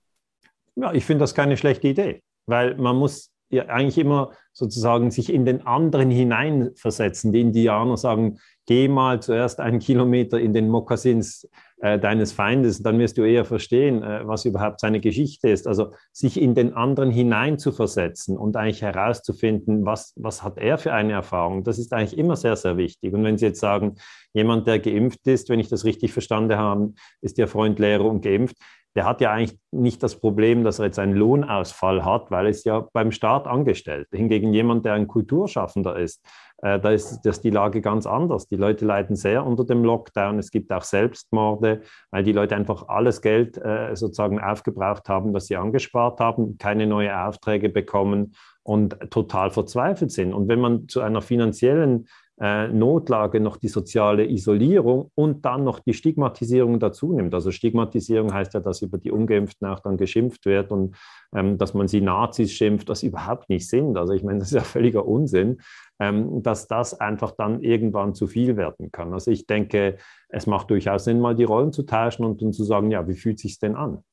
Ja, 0.75 0.93
ich 0.93 1.05
finde 1.05 1.23
das 1.23 1.35
keine 1.35 1.57
schlechte 1.57 1.87
Idee, 1.89 2.21
weil 2.47 2.75
man 2.75 2.95
muss 2.95 3.29
ja 3.49 3.65
eigentlich 3.65 3.97
immer 3.97 4.31
sozusagen 4.53 5.11
sich 5.11 5.31
in 5.31 5.45
den 5.45 5.65
anderen 5.67 6.09
hineinversetzen. 6.09 7.33
Die 7.33 7.41
Indianer 7.41 7.97
sagen, 7.97 8.39
geh 8.65 8.87
mal 8.87 9.21
zuerst 9.21 9.59
einen 9.59 9.79
Kilometer 9.79 10.39
in 10.39 10.53
den 10.53 10.69
Mokassins 10.69 11.47
äh, 11.81 11.97
deines 11.97 12.31
Feindes, 12.31 12.83
dann 12.83 12.99
wirst 12.99 13.17
du 13.17 13.23
eher 13.23 13.43
verstehen, 13.43 14.03
äh, 14.03 14.21
was 14.25 14.45
überhaupt 14.45 14.79
seine 14.79 14.99
Geschichte 14.99 15.49
ist. 15.49 15.67
Also 15.67 15.93
sich 16.11 16.39
in 16.39 16.53
den 16.53 16.73
anderen 16.73 17.09
hineinzuversetzen 17.09 18.37
und 18.37 18.55
eigentlich 18.55 18.83
herauszufinden, 18.83 19.83
was, 19.83 20.13
was 20.15 20.43
hat 20.43 20.59
er 20.59 20.77
für 20.77 20.93
eine 20.93 21.13
Erfahrung, 21.13 21.63
das 21.63 21.79
ist 21.79 21.91
eigentlich 21.91 22.17
immer 22.19 22.35
sehr, 22.35 22.55
sehr 22.55 22.77
wichtig. 22.77 23.13
Und 23.13 23.23
wenn 23.23 23.37
Sie 23.37 23.47
jetzt 23.47 23.59
sagen, 23.59 23.95
jemand, 24.33 24.67
der 24.67 24.77
geimpft 24.77 25.25
ist, 25.25 25.49
wenn 25.49 25.59
ich 25.59 25.69
das 25.69 25.83
richtig 25.83 26.13
verstanden 26.13 26.55
habe, 26.55 26.93
ist 27.21 27.39
ja 27.39 27.47
Freund 27.47 27.79
Lehrer 27.79 28.05
und 28.05 28.21
geimpft, 28.21 28.57
der 28.95 29.05
hat 29.05 29.21
ja 29.21 29.31
eigentlich 29.31 29.57
nicht 29.71 30.03
das 30.03 30.19
Problem, 30.19 30.63
dass 30.63 30.79
er 30.79 30.85
jetzt 30.85 30.99
einen 30.99 31.15
Lohnausfall 31.15 32.03
hat, 32.03 32.29
weil 32.29 32.45
er 32.45 32.51
ist 32.51 32.65
ja 32.65 32.87
beim 32.93 33.11
Staat 33.11 33.47
angestellt. 33.47 34.07
Hingegen 34.11 34.53
jemand, 34.53 34.85
der 34.85 34.93
ein 34.93 35.07
Kulturschaffender 35.07 35.97
ist, 35.97 36.23
äh, 36.61 36.79
da 36.79 36.91
ist 36.91 37.21
das 37.23 37.41
die 37.41 37.49
Lage 37.49 37.81
ganz 37.81 38.05
anders. 38.05 38.47
Die 38.47 38.55
Leute 38.55 38.85
leiden 38.85 39.15
sehr 39.15 39.45
unter 39.45 39.65
dem 39.65 39.83
Lockdown. 39.83 40.39
Es 40.39 40.51
gibt 40.51 40.71
auch 40.71 40.83
Selbstmorde, 40.83 41.81
weil 42.11 42.23
die 42.23 42.31
Leute 42.31 42.55
einfach 42.55 42.87
alles 42.87 43.21
Geld 43.21 43.57
äh, 43.57 43.95
sozusagen 43.95 44.39
aufgebraucht 44.39 45.09
haben, 45.09 45.33
das 45.33 45.47
sie 45.47 45.57
angespart 45.57 46.19
haben, 46.19 46.57
keine 46.57 46.87
neuen 46.87 47.11
Aufträge 47.11 47.69
bekommen 47.69 48.35
und 48.63 48.97
total 49.09 49.49
verzweifelt 49.49 50.11
sind. 50.11 50.33
Und 50.33 50.47
wenn 50.47 50.59
man 50.59 50.87
zu 50.87 51.01
einer 51.01 51.21
finanziellen 51.21 52.07
äh, 52.41 52.69
Notlage 52.69 53.39
noch 53.39 53.57
die 53.57 53.67
soziale 53.67 54.27
Isolierung 54.27 55.11
und 55.13 55.45
dann 55.45 55.63
noch 55.63 55.79
die 55.79 55.93
Stigmatisierung 55.93 56.79
dazu 56.79 57.13
nimmt. 57.13 57.35
Also 57.35 57.51
Stigmatisierung 57.51 58.33
heißt 58.33 58.55
ja, 58.55 58.59
dass 58.59 58.81
über 58.81 58.97
die 58.97 59.11
Ungeimpften 59.11 59.67
auch 59.67 59.79
dann 59.79 59.95
geschimpft 59.95 60.45
wird 60.47 60.71
und 60.71 60.95
ähm, 61.35 61.59
dass 61.59 61.75
man 61.75 61.87
sie 61.87 62.01
Nazis 62.01 62.51
schimpft, 62.51 62.89
was 62.89 63.03
überhaupt 63.03 63.47
nicht 63.49 63.69
sind. 63.69 63.95
Also 63.95 64.13
ich 64.13 64.23
meine, 64.23 64.39
das 64.39 64.47
ist 64.47 64.55
ja 64.55 64.61
völliger 64.61 65.05
Unsinn, 65.07 65.61
ähm, 65.99 66.41
dass 66.41 66.67
das 66.67 66.99
einfach 66.99 67.31
dann 67.31 67.61
irgendwann 67.61 68.15
zu 68.15 68.25
viel 68.25 68.57
werden 68.57 68.91
kann. 68.91 69.13
Also 69.13 69.29
ich 69.29 69.45
denke, 69.45 69.97
es 70.29 70.47
macht 70.47 70.71
durchaus 70.71 71.03
Sinn, 71.03 71.19
mal 71.19 71.35
die 71.35 71.43
Rollen 71.43 71.71
zu 71.71 71.83
tauschen 71.83 72.25
und, 72.25 72.41
und 72.41 72.53
zu 72.53 72.63
sagen, 72.63 72.89
ja, 72.89 73.07
wie 73.07 73.15
fühlt 73.15 73.37
sich 73.37 73.59
denn 73.59 73.75
an? 73.75 74.03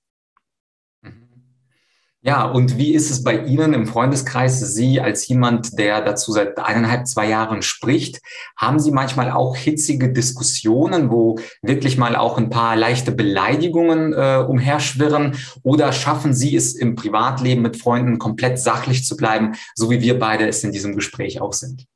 Ja, 2.29 2.45
und 2.45 2.77
wie 2.77 2.93
ist 2.93 3.11
es 3.11 3.25
bei 3.25 3.43
Ihnen 3.47 3.73
im 3.73 3.87
Freundeskreis? 3.87 4.61
Sie 4.61 5.01
als 5.01 5.27
jemand, 5.29 5.79
der 5.79 6.03
dazu 6.03 6.31
seit 6.31 6.59
eineinhalb, 6.59 7.07
zwei 7.07 7.27
Jahren 7.27 7.63
spricht, 7.63 8.21
haben 8.55 8.79
Sie 8.79 8.91
manchmal 8.91 9.31
auch 9.31 9.57
hitzige 9.57 10.13
Diskussionen, 10.13 11.11
wo 11.11 11.39
wirklich 11.63 11.97
mal 11.97 12.17
auch 12.17 12.37
ein 12.37 12.51
paar 12.51 12.77
leichte 12.77 13.13
Beleidigungen 13.13 14.13
äh, 14.13 14.45
umherschwirren? 14.47 15.39
Oder 15.63 15.91
schaffen 15.93 16.35
Sie 16.35 16.55
es 16.55 16.75
im 16.75 16.97
Privatleben 16.97 17.63
mit 17.63 17.79
Freunden 17.79 18.19
komplett 18.19 18.59
sachlich 18.59 19.07
zu 19.07 19.17
bleiben, 19.17 19.55
so 19.75 19.91
wie 19.91 20.03
wir 20.03 20.19
beide 20.19 20.47
es 20.47 20.63
in 20.63 20.71
diesem 20.71 20.97
Gespräch 20.97 21.41
auch 21.41 21.55
sind? 21.55 21.87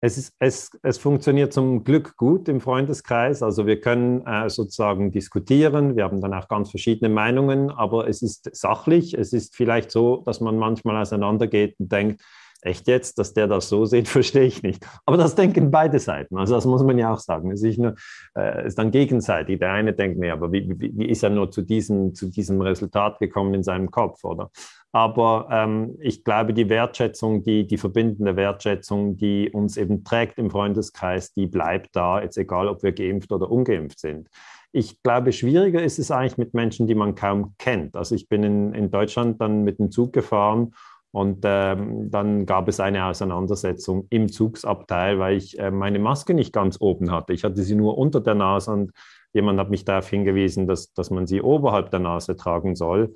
Es, 0.00 0.16
ist, 0.16 0.34
es, 0.38 0.70
es 0.82 0.98
funktioniert 0.98 1.52
zum 1.52 1.82
Glück 1.82 2.16
gut 2.16 2.48
im 2.48 2.60
Freundeskreis. 2.60 3.42
Also 3.42 3.66
wir 3.66 3.80
können 3.80 4.24
äh, 4.26 4.48
sozusagen 4.48 5.10
diskutieren. 5.10 5.96
Wir 5.96 6.04
haben 6.04 6.20
dann 6.20 6.34
auch 6.34 6.46
ganz 6.46 6.70
verschiedene 6.70 7.08
Meinungen, 7.12 7.70
aber 7.70 8.08
es 8.08 8.22
ist 8.22 8.54
sachlich. 8.54 9.14
Es 9.14 9.32
ist 9.32 9.56
vielleicht 9.56 9.90
so, 9.90 10.18
dass 10.18 10.40
man 10.40 10.56
manchmal 10.56 11.02
auseinandergeht 11.02 11.74
und 11.80 11.90
denkt, 11.90 12.22
echt 12.62 12.88
jetzt, 12.88 13.18
dass 13.18 13.34
der 13.34 13.46
das 13.46 13.68
so 13.68 13.84
sieht, 13.86 14.08
verstehe 14.08 14.44
ich 14.44 14.62
nicht. 14.62 14.86
Aber 15.06 15.16
das 15.16 15.34
denken 15.34 15.70
beide 15.70 15.98
Seiten. 15.98 16.38
Also 16.38 16.54
das 16.54 16.64
muss 16.64 16.82
man 16.82 16.98
ja 16.98 17.12
auch 17.12 17.20
sagen. 17.20 17.50
Es 17.50 17.62
ist, 17.62 17.78
nur, 17.78 17.94
äh, 18.36 18.66
ist 18.66 18.78
dann 18.78 18.90
gegenseitig. 18.90 19.58
Der 19.58 19.72
eine 19.72 19.92
denkt, 19.92 20.18
nee, 20.18 20.30
aber 20.30 20.52
wie, 20.52 20.68
wie, 20.78 20.92
wie 20.96 21.06
ist 21.06 21.22
er 21.22 21.30
nur 21.30 21.50
zu 21.50 21.62
diesem, 21.62 22.14
zu 22.14 22.30
diesem 22.30 22.60
Resultat 22.60 23.18
gekommen 23.18 23.54
in 23.54 23.62
seinem 23.62 23.90
Kopf, 23.90 24.24
oder? 24.24 24.50
Aber 24.92 25.48
ähm, 25.50 25.96
ich 26.00 26.24
glaube, 26.24 26.54
die 26.54 26.68
Wertschätzung, 26.68 27.42
die, 27.42 27.66
die 27.66 27.76
verbindende 27.76 28.36
Wertschätzung, 28.36 29.16
die 29.16 29.50
uns 29.50 29.76
eben 29.76 30.02
trägt 30.02 30.38
im 30.38 30.50
Freundeskreis, 30.50 31.34
die 31.34 31.46
bleibt 31.46 31.94
da, 31.94 32.22
jetzt 32.22 32.38
egal, 32.38 32.68
ob 32.68 32.82
wir 32.82 32.92
geimpft 32.92 33.30
oder 33.30 33.50
ungeimpft 33.50 34.00
sind. 34.00 34.28
Ich 34.72 35.02
glaube, 35.02 35.32
schwieriger 35.32 35.82
ist 35.82 35.98
es 35.98 36.10
eigentlich 36.10 36.38
mit 36.38 36.54
Menschen, 36.54 36.86
die 36.86 36.94
man 36.94 37.14
kaum 37.14 37.54
kennt. 37.58 37.96
Also 37.96 38.14
ich 38.14 38.28
bin 38.28 38.42
in, 38.42 38.74
in 38.74 38.90
Deutschland 38.90 39.40
dann 39.40 39.62
mit 39.64 39.78
dem 39.78 39.90
Zug 39.90 40.12
gefahren 40.12 40.74
und 41.10 41.40
ähm, 41.44 42.10
dann 42.10 42.44
gab 42.44 42.68
es 42.68 42.80
eine 42.80 43.06
Auseinandersetzung 43.06 44.06
im 44.10 44.30
Zugsabteil, 44.30 45.18
weil 45.18 45.36
ich 45.36 45.58
äh, 45.58 45.70
meine 45.70 45.98
Maske 45.98 46.34
nicht 46.34 46.52
ganz 46.52 46.78
oben 46.80 47.10
hatte. 47.10 47.32
Ich 47.32 47.44
hatte 47.44 47.62
sie 47.62 47.74
nur 47.74 47.96
unter 47.96 48.20
der 48.20 48.34
Nase 48.34 48.70
und 48.72 48.92
jemand 49.32 49.58
hat 49.58 49.70
mich 49.70 49.84
darauf 49.84 50.08
hingewiesen, 50.08 50.66
dass, 50.66 50.92
dass 50.92 51.10
man 51.10 51.26
sie 51.26 51.40
oberhalb 51.40 51.90
der 51.90 52.00
Nase 52.00 52.36
tragen 52.36 52.74
soll. 52.76 53.14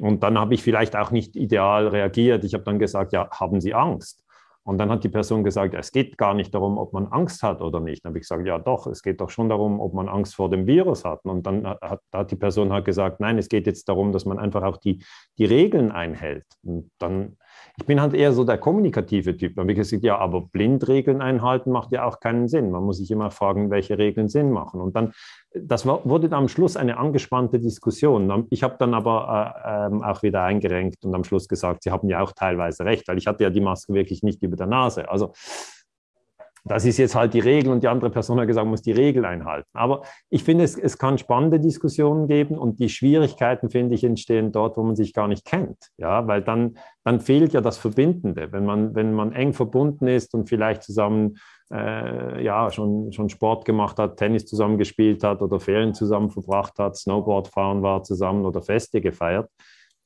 Und 0.00 0.22
dann 0.22 0.38
habe 0.38 0.54
ich 0.54 0.62
vielleicht 0.62 0.96
auch 0.96 1.10
nicht 1.10 1.36
ideal 1.36 1.88
reagiert. 1.88 2.44
Ich 2.44 2.54
habe 2.54 2.64
dann 2.64 2.78
gesagt, 2.78 3.12
ja, 3.12 3.28
haben 3.30 3.60
Sie 3.60 3.74
Angst? 3.74 4.24
Und 4.62 4.78
dann 4.78 4.90
hat 4.90 5.04
die 5.04 5.08
Person 5.08 5.42
gesagt, 5.42 5.74
es 5.74 5.90
geht 5.90 6.18
gar 6.18 6.34
nicht 6.34 6.54
darum, 6.54 6.78
ob 6.78 6.92
man 6.92 7.06
Angst 7.06 7.42
hat 7.42 7.60
oder 7.60 7.80
nicht. 7.80 8.04
Dann 8.04 8.10
habe 8.10 8.18
ich 8.18 8.24
gesagt, 8.24 8.46
ja 8.46 8.58
doch, 8.58 8.86
es 8.86 9.02
geht 9.02 9.20
doch 9.20 9.30
schon 9.30 9.48
darum, 9.48 9.80
ob 9.80 9.94
man 9.94 10.08
Angst 10.08 10.34
vor 10.34 10.50
dem 10.50 10.66
Virus 10.66 11.04
hat. 11.04 11.24
Und 11.24 11.46
dann 11.46 11.66
hat, 11.66 12.00
hat 12.12 12.30
die 12.30 12.36
Person 12.36 12.72
halt 12.72 12.84
gesagt, 12.84 13.20
nein, 13.20 13.38
es 13.38 13.48
geht 13.48 13.66
jetzt 13.66 13.88
darum, 13.88 14.12
dass 14.12 14.26
man 14.26 14.38
einfach 14.38 14.62
auch 14.62 14.76
die, 14.76 15.02
die 15.38 15.46
Regeln 15.46 15.92
einhält. 15.92 16.44
Und 16.62 16.90
dann 16.98 17.36
ich 17.80 17.86
bin 17.86 18.00
halt 18.00 18.12
eher 18.12 18.34
so 18.34 18.44
der 18.44 18.58
kommunikative 18.58 19.36
Typ. 19.38 19.54
Da 19.56 19.62
habe 19.62 19.72
ich 19.72 19.78
gesagt, 19.78 20.02
ja, 20.02 20.18
aber 20.18 20.42
blind 20.42 20.86
Regeln 20.86 21.22
einhalten 21.22 21.70
macht 21.70 21.92
ja 21.92 22.04
auch 22.04 22.20
keinen 22.20 22.46
Sinn. 22.46 22.70
Man 22.70 22.82
muss 22.84 22.98
sich 22.98 23.10
immer 23.10 23.30
fragen, 23.30 23.70
welche 23.70 23.96
Regeln 23.96 24.28
Sinn 24.28 24.50
machen. 24.50 24.82
Und 24.82 24.94
dann, 24.94 25.12
das 25.54 25.86
wurde 25.86 26.28
dann 26.28 26.40
am 26.40 26.48
Schluss 26.48 26.76
eine 26.76 26.98
angespannte 26.98 27.58
Diskussion. 27.58 28.46
Ich 28.50 28.62
habe 28.62 28.76
dann 28.78 28.92
aber 28.92 29.54
äh, 29.64 29.86
ähm, 29.86 30.02
auch 30.02 30.22
wieder 30.22 30.42
eingerenkt 30.42 31.06
und 31.06 31.14
am 31.14 31.24
Schluss 31.24 31.48
gesagt, 31.48 31.82
Sie 31.82 31.90
haben 31.90 32.08
ja 32.10 32.20
auch 32.20 32.32
teilweise 32.32 32.84
recht, 32.84 33.08
weil 33.08 33.16
ich 33.16 33.26
hatte 33.26 33.44
ja 33.44 33.50
die 33.50 33.62
Maske 33.62 33.94
wirklich 33.94 34.22
nicht 34.22 34.42
über 34.42 34.56
der 34.56 34.66
Nase. 34.66 35.08
Also 35.08 35.32
das 36.64 36.84
ist 36.84 36.98
jetzt 36.98 37.14
halt 37.14 37.34
die 37.34 37.40
Regel 37.40 37.72
und 37.72 37.82
die 37.82 37.88
andere 37.88 38.10
Person 38.10 38.38
hat 38.40 38.46
gesagt, 38.46 38.66
muss 38.66 38.82
die 38.82 38.92
Regel 38.92 39.24
einhalten. 39.24 39.68
Aber 39.72 40.02
ich 40.28 40.44
finde, 40.44 40.64
es, 40.64 40.76
es 40.76 40.98
kann 40.98 41.18
spannende 41.18 41.60
Diskussionen 41.60 42.28
geben 42.28 42.58
und 42.58 42.78
die 42.80 42.88
Schwierigkeiten, 42.88 43.70
finde 43.70 43.94
ich, 43.94 44.04
entstehen 44.04 44.52
dort, 44.52 44.76
wo 44.76 44.82
man 44.82 44.96
sich 44.96 45.14
gar 45.14 45.28
nicht 45.28 45.44
kennt. 45.44 45.90
Ja, 45.96 46.26
weil 46.26 46.42
dann, 46.42 46.76
dann 47.04 47.20
fehlt 47.20 47.52
ja 47.52 47.60
das 47.60 47.78
Verbindende. 47.78 48.52
Wenn 48.52 48.64
man, 48.64 48.94
wenn 48.94 49.14
man 49.14 49.32
eng 49.32 49.52
verbunden 49.52 50.06
ist 50.06 50.34
und 50.34 50.48
vielleicht 50.48 50.82
zusammen 50.82 51.36
äh, 51.72 52.42
ja, 52.42 52.70
schon, 52.70 53.12
schon 53.12 53.28
Sport 53.28 53.64
gemacht 53.64 53.98
hat, 53.98 54.16
Tennis 54.16 54.46
zusammen 54.46 54.78
gespielt 54.78 55.22
hat 55.24 55.40
oder 55.40 55.60
Ferien 55.60 55.94
zusammen 55.94 56.30
verbracht 56.30 56.78
hat, 56.78 56.96
Snowboard 56.96 57.48
fahren 57.48 57.82
war 57.82 58.02
zusammen 58.02 58.44
oder 58.44 58.60
Feste 58.60 59.00
gefeiert, 59.00 59.48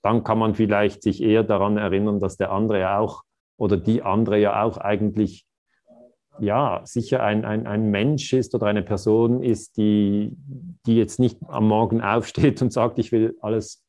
dann 0.03 0.23
kann 0.23 0.39
man 0.39 0.55
vielleicht 0.55 1.03
sich 1.03 1.23
eher 1.23 1.43
daran 1.43 1.79
erinnern, 1.79 2.21
dass 2.21 2.37
der 2.37 2.53
andere 2.53 2.81
ja 2.81 2.99
auch 2.99 3.23
oder 3.57 3.77
die 3.77 4.03
andere 4.03 4.39
ja 4.39 4.63
auch 4.63 4.77
eigentlich 4.79 5.47
ja, 6.41 6.83
sicher 6.85 7.23
ein, 7.23 7.45
ein, 7.45 7.67
ein 7.67 7.91
Mensch 7.91 8.33
ist 8.33 8.55
oder 8.55 8.67
eine 8.67 8.83
Person 8.83 9.43
ist, 9.43 9.77
die, 9.77 10.37
die 10.87 10.97
jetzt 10.97 11.19
nicht 11.21 11.39
am 11.47 11.69
Morgen 11.69 12.01
aufsteht 12.01 12.61
und 12.63 12.73
sagt, 12.73 12.99
ich 12.99 13.13
will 13.13 13.37
alles, 13.41 13.85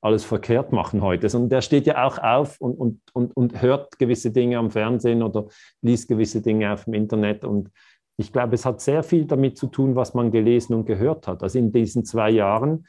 alles 0.00 0.24
verkehrt 0.24 0.72
machen 0.72 1.02
heute, 1.02 1.28
sondern 1.28 1.50
der 1.50 1.62
steht 1.62 1.86
ja 1.86 2.06
auch 2.06 2.18
auf 2.18 2.60
und, 2.60 2.74
und, 2.74 3.00
und, 3.12 3.36
und 3.36 3.62
hört 3.62 3.98
gewisse 3.98 4.30
Dinge 4.30 4.58
am 4.58 4.70
Fernsehen 4.70 5.22
oder 5.22 5.46
liest 5.82 6.08
gewisse 6.08 6.42
Dinge 6.42 6.72
auf 6.72 6.84
dem 6.84 6.94
Internet. 6.94 7.44
Und 7.44 7.70
ich 8.16 8.32
glaube, 8.32 8.54
es 8.54 8.64
hat 8.64 8.80
sehr 8.80 9.02
viel 9.02 9.26
damit 9.26 9.58
zu 9.58 9.66
tun, 9.66 9.96
was 9.96 10.14
man 10.14 10.30
gelesen 10.30 10.74
und 10.74 10.86
gehört 10.86 11.26
hat. 11.26 11.42
Also 11.42 11.58
in 11.58 11.72
diesen 11.72 12.04
zwei 12.04 12.30
Jahren 12.30 12.86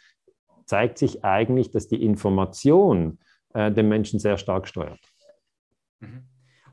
zeigt 0.65 0.97
sich 0.97 1.23
eigentlich, 1.23 1.71
dass 1.71 1.87
die 1.87 2.03
Information 2.03 3.19
äh, 3.53 3.71
den 3.71 3.87
Menschen 3.87 4.19
sehr 4.19 4.37
stark 4.37 4.67
steuert. 4.67 4.99
Mhm. 5.99 6.23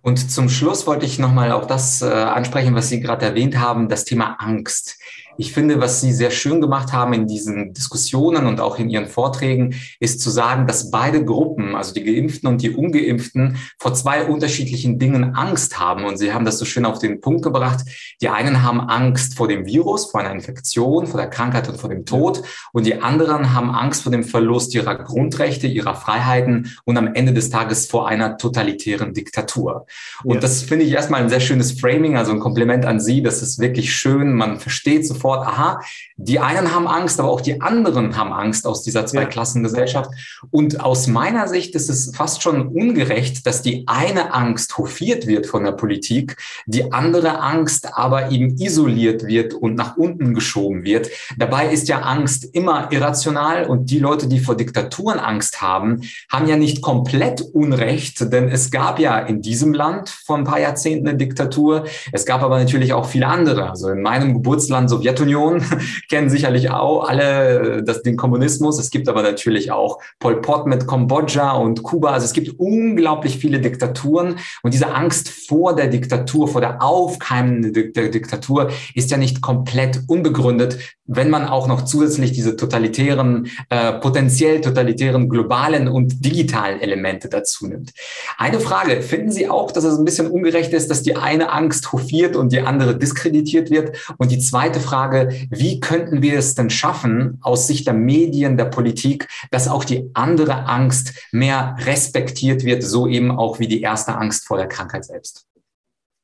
Und 0.03 0.31
zum 0.33 0.49
Schluss 0.49 0.87
wollte 0.87 1.07
ich 1.07 1.21
nochmal 1.21 1.53
auch 1.53 1.65
das 1.65 2.03
äh, 2.03 2.07
ansprechen, 2.07 2.75
was 2.75 2.89
Sie 2.89 3.01
gerade 3.01 3.25
erwähnt 3.25 3.59
haben, 3.59 3.89
das 3.89 4.05
Thema 4.05 4.37
Angst. 4.41 4.99
Ich 5.39 5.53
finde, 5.53 5.81
was 5.81 6.01
Sie 6.01 6.13
sehr 6.13 6.31
schön 6.31 6.61
gemacht 6.61 6.93
haben 6.93 7.13
in 7.15 7.27
diesen 7.27 7.73
Diskussionen 7.73 8.47
und 8.47 8.61
auch 8.61 8.79
in 8.79 8.91
Ihren 8.91 9.07
Vorträgen, 9.07 9.75
ist 9.99 10.21
zu 10.21 10.31
sagen, 10.31 10.67
dass 10.67 10.91
beide 10.91 11.25
Gruppen, 11.25 11.75
also 11.75 11.95
die 11.95 12.05
Geimpften 12.05 12.49
und 12.49 12.63
die 12.63 12.71
Ungeimpften, 12.71 13.57
vor 13.79 13.95
zwei 13.95 14.25
unterschiedlichen 14.25 14.99
Dingen 14.99 15.35
Angst 15.35 15.79
haben. 15.79 16.05
Und 16.05 16.19
Sie 16.19 16.33
haben 16.33 16.45
das 16.45 16.59
so 16.59 16.65
schön 16.65 16.85
auf 16.85 16.99
den 16.99 17.21
Punkt 17.21 17.43
gebracht. 17.43 17.81
Die 18.21 18.29
einen 18.29 18.63
haben 18.63 18.81
Angst 18.81 19.37
vor 19.37 19.49
dem 19.49 19.65
Virus, 19.65 20.11
vor 20.11 20.21
einer 20.21 20.33
Infektion, 20.33 21.07
vor 21.07 21.19
der 21.19 21.31
Krankheit 21.31 21.69
und 21.69 21.81
vor 21.81 21.89
dem 21.89 22.05
Tod. 22.05 22.43
Und 22.73 22.87
die 22.87 23.01
anderen 23.01 23.55
haben 23.55 23.71
Angst 23.71 24.03
vor 24.03 24.13
dem 24.13 24.25
Verlust 24.25 24.75
ihrer 24.75 24.97
Grundrechte, 24.97 25.67
ihrer 25.67 25.95
Freiheiten 25.95 26.77
und 26.85 26.99
am 26.99 27.15
Ende 27.15 27.33
des 27.33 27.51
Tages 27.51 27.87
vor 27.87 28.07
einer 28.07 28.37
totalitären 28.37 29.15
Diktatur. 29.15 29.87
Und 30.25 30.37
ja. 30.37 30.41
das 30.41 30.63
finde 30.63 30.85
ich 30.85 30.93
erstmal 30.93 31.23
ein 31.23 31.29
sehr 31.29 31.41
schönes 31.41 31.81
Framing, 31.81 32.17
also 32.17 32.33
ein 32.33 32.41
Kompliment 32.41 32.85
an 32.85 33.01
Sie. 33.01 33.23
Das 33.23 33.43
ist 33.43 33.59
wirklich 33.59 33.95
schön. 33.95 34.35
Man 34.35 34.59
versteht 34.59 35.07
sofort, 35.07 35.23
sofort, 35.23 35.47
aha, 35.47 35.81
die 36.17 36.39
einen 36.39 36.75
haben 36.75 36.87
Angst, 36.87 37.19
aber 37.21 37.31
auch 37.31 37.41
die 37.41 37.61
anderen 37.61 38.17
haben 38.17 38.33
Angst 38.33 38.67
aus 38.67 38.83
dieser 38.83 39.07
Zweiklassengesellschaft. 39.07 40.11
Und 40.51 40.81
aus 40.81 41.07
meiner 41.07 41.49
Sicht 41.49 41.75
ist 41.75 41.89
es 41.89 42.15
fast 42.15 42.43
schon 42.43 42.69
ungerecht, 42.69 43.47
dass 43.47 43.63
die 43.63 43.85
eine 43.87 44.35
Angst 44.35 44.79
hofiert 44.79 45.27
wird 45.27 45.47
von 45.47 45.65
der 45.65 45.73
Politik, 45.73 46.37
die 46.67 46.93
andere 46.93 47.41
Angst 47.41 47.95
aber 47.95 48.31
eben 48.31 48.57
isoliert 48.59 49.27
wird 49.27 49.55
und 49.55 49.75
nach 49.75 49.97
unten 49.97 50.35
geschoben 50.35 50.85
wird. 50.85 51.09
Dabei 51.37 51.69
ist 51.69 51.89
ja 51.89 52.01
Angst 52.01 52.45
immer 52.53 52.91
irrational 52.93 53.67
und 53.67 53.91
die 53.91 53.99
Leute, 53.99 54.29
die 54.29 54.41
vor 54.41 54.57
Diktaturen 54.57 55.19
Angst 55.19 55.61
haben, 55.61 56.03
haben 56.31 56.47
ja 56.47 56.57
nicht 56.57 56.83
komplett 56.83 57.41
Unrecht, 57.41 58.33
denn 58.33 58.49
es 58.49 58.71
gab 58.71 58.99
ja 58.99 59.19
in 59.19 59.43
diesem 59.43 59.73
Land 59.73 59.82
vor 60.07 60.37
ein 60.37 60.45
paar 60.45 60.61
Jahrzehnten 60.61 61.09
eine 61.09 61.17
Diktatur. 61.17 61.85
Es 62.13 62.27
gab 62.27 62.43
aber 62.43 62.59
natürlich 62.59 62.93
auch 62.93 63.07
viele 63.07 63.27
andere. 63.27 63.71
Also 63.71 63.89
in 63.91 64.03
meinem 64.03 64.35
Geburtsland 64.35 64.91
Sowjetunion 64.91 65.13
Sowjetunion 65.13 65.63
kennen 66.09 66.31
sicherlich 66.31 66.71
auch 66.71 67.09
alle 67.09 67.79
äh, 67.79 67.83
das, 67.83 68.03
den 68.03 68.17
Kommunismus. 68.17 68.79
Es 68.79 68.91
gibt 68.91 69.09
aber 69.09 69.23
natürlich 69.23 69.71
auch 69.71 69.99
Pol 70.19 70.41
Pot 70.41 70.67
mit 70.67 70.87
Kambodscha 70.87 71.53
und 71.53 71.83
Kuba. 71.83 72.11
Also 72.11 72.27
es 72.27 72.33
gibt 72.33 72.59
unglaublich 72.59 73.39
viele 73.39 73.61
Diktaturen 73.61 74.37
und 74.63 74.75
diese 74.75 74.95
Angst 74.95 75.29
vor 75.29 75.75
der 75.75 75.89
Diktatur, 75.89 76.49
vor 76.49 76.61
der 76.61 76.83
aufkeimenden 76.83 77.73
Diktatur 77.73 78.71
ist 78.95 79.11
ja 79.11 79.17
nicht 79.17 79.41
komplett 79.41 80.01
unbegründet, 80.07 80.79
wenn 81.07 81.31
man 81.31 81.47
auch 81.47 81.67
noch 81.67 81.85
zusätzlich 81.85 82.33
diese 82.33 82.57
totalitären, 82.57 83.51
äh, 83.69 83.93
potenziell 83.95 84.61
totalitären 84.61 85.29
globalen 85.29 85.89
und 85.89 86.25
digitalen 86.25 86.81
Elemente 86.81 87.29
dazu 87.29 87.67
nimmt. 87.67 87.93
Eine 88.39 88.61
Frage, 88.61 89.03
finden 89.03 89.31
Sie 89.31 89.49
auch, 89.49 89.72
dass 89.73 89.85
es 89.85 89.99
ein 89.99 90.05
bisschen 90.05 90.31
ungerecht 90.31 90.73
ist, 90.73 90.91
dass 90.91 91.03
die 91.03 91.17
eine 91.17 91.53
Angst 91.53 91.93
hofiert 91.93 92.37
und 92.37 92.53
die 92.53 92.61
andere 92.61 92.97
diskreditiert 92.97 93.71
wird? 93.71 93.97
Und 94.19 94.31
die 94.31 94.39
zweite 94.39 94.81
Frage, 94.81 95.31
wie 95.51 95.81
könnten 95.81 96.23
wir 96.23 96.39
es 96.39 96.55
denn 96.55 96.71
schaffen, 96.71 97.39
aus 97.43 97.67
Sicht 97.67 97.87
der 97.87 97.95
Medien, 97.95 98.57
der 98.57 98.67
Politik, 98.67 99.29
dass 99.51 99.69
auch 99.69 99.85
die 99.85 100.11
andere 100.15 100.67
Angst 100.67 101.15
mehr 101.33 101.77
respektiert 101.81 102.65
wird, 102.65 102.83
so 102.83 103.07
eben 103.07 103.31
auch 103.31 103.59
wie 103.59 103.69
die 103.69 103.83
erste 103.83 104.17
Angst 104.17 104.47
vor 104.47 104.57
der 104.57 104.69
Krankheit 104.69 105.05
selbst? 105.05 105.47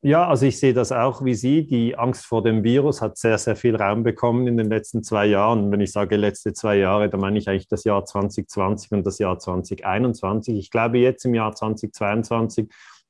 Ja, 0.00 0.28
also 0.28 0.46
ich 0.46 0.60
sehe 0.60 0.74
das 0.74 0.92
auch 0.92 1.24
wie 1.24 1.34
Sie. 1.34 1.66
Die 1.66 1.98
Angst 1.98 2.24
vor 2.24 2.44
dem 2.44 2.62
Virus 2.62 3.02
hat 3.02 3.18
sehr, 3.18 3.36
sehr 3.36 3.56
viel 3.56 3.74
Raum 3.74 4.04
bekommen 4.04 4.46
in 4.46 4.56
den 4.56 4.68
letzten 4.68 5.02
zwei 5.02 5.26
Jahren. 5.26 5.72
Wenn 5.72 5.80
ich 5.80 5.90
sage 5.90 6.14
letzte 6.14 6.52
zwei 6.52 6.76
Jahre, 6.76 7.10
dann 7.10 7.20
meine 7.20 7.36
ich 7.36 7.48
eigentlich 7.48 7.66
das 7.66 7.82
Jahr 7.82 8.04
2020 8.04 8.92
und 8.92 9.04
das 9.04 9.18
Jahr 9.18 9.40
2021. 9.40 10.56
Ich 10.56 10.70
glaube, 10.70 10.98
jetzt 10.98 11.24
im 11.24 11.34
Jahr 11.34 11.52
2022 11.52 12.68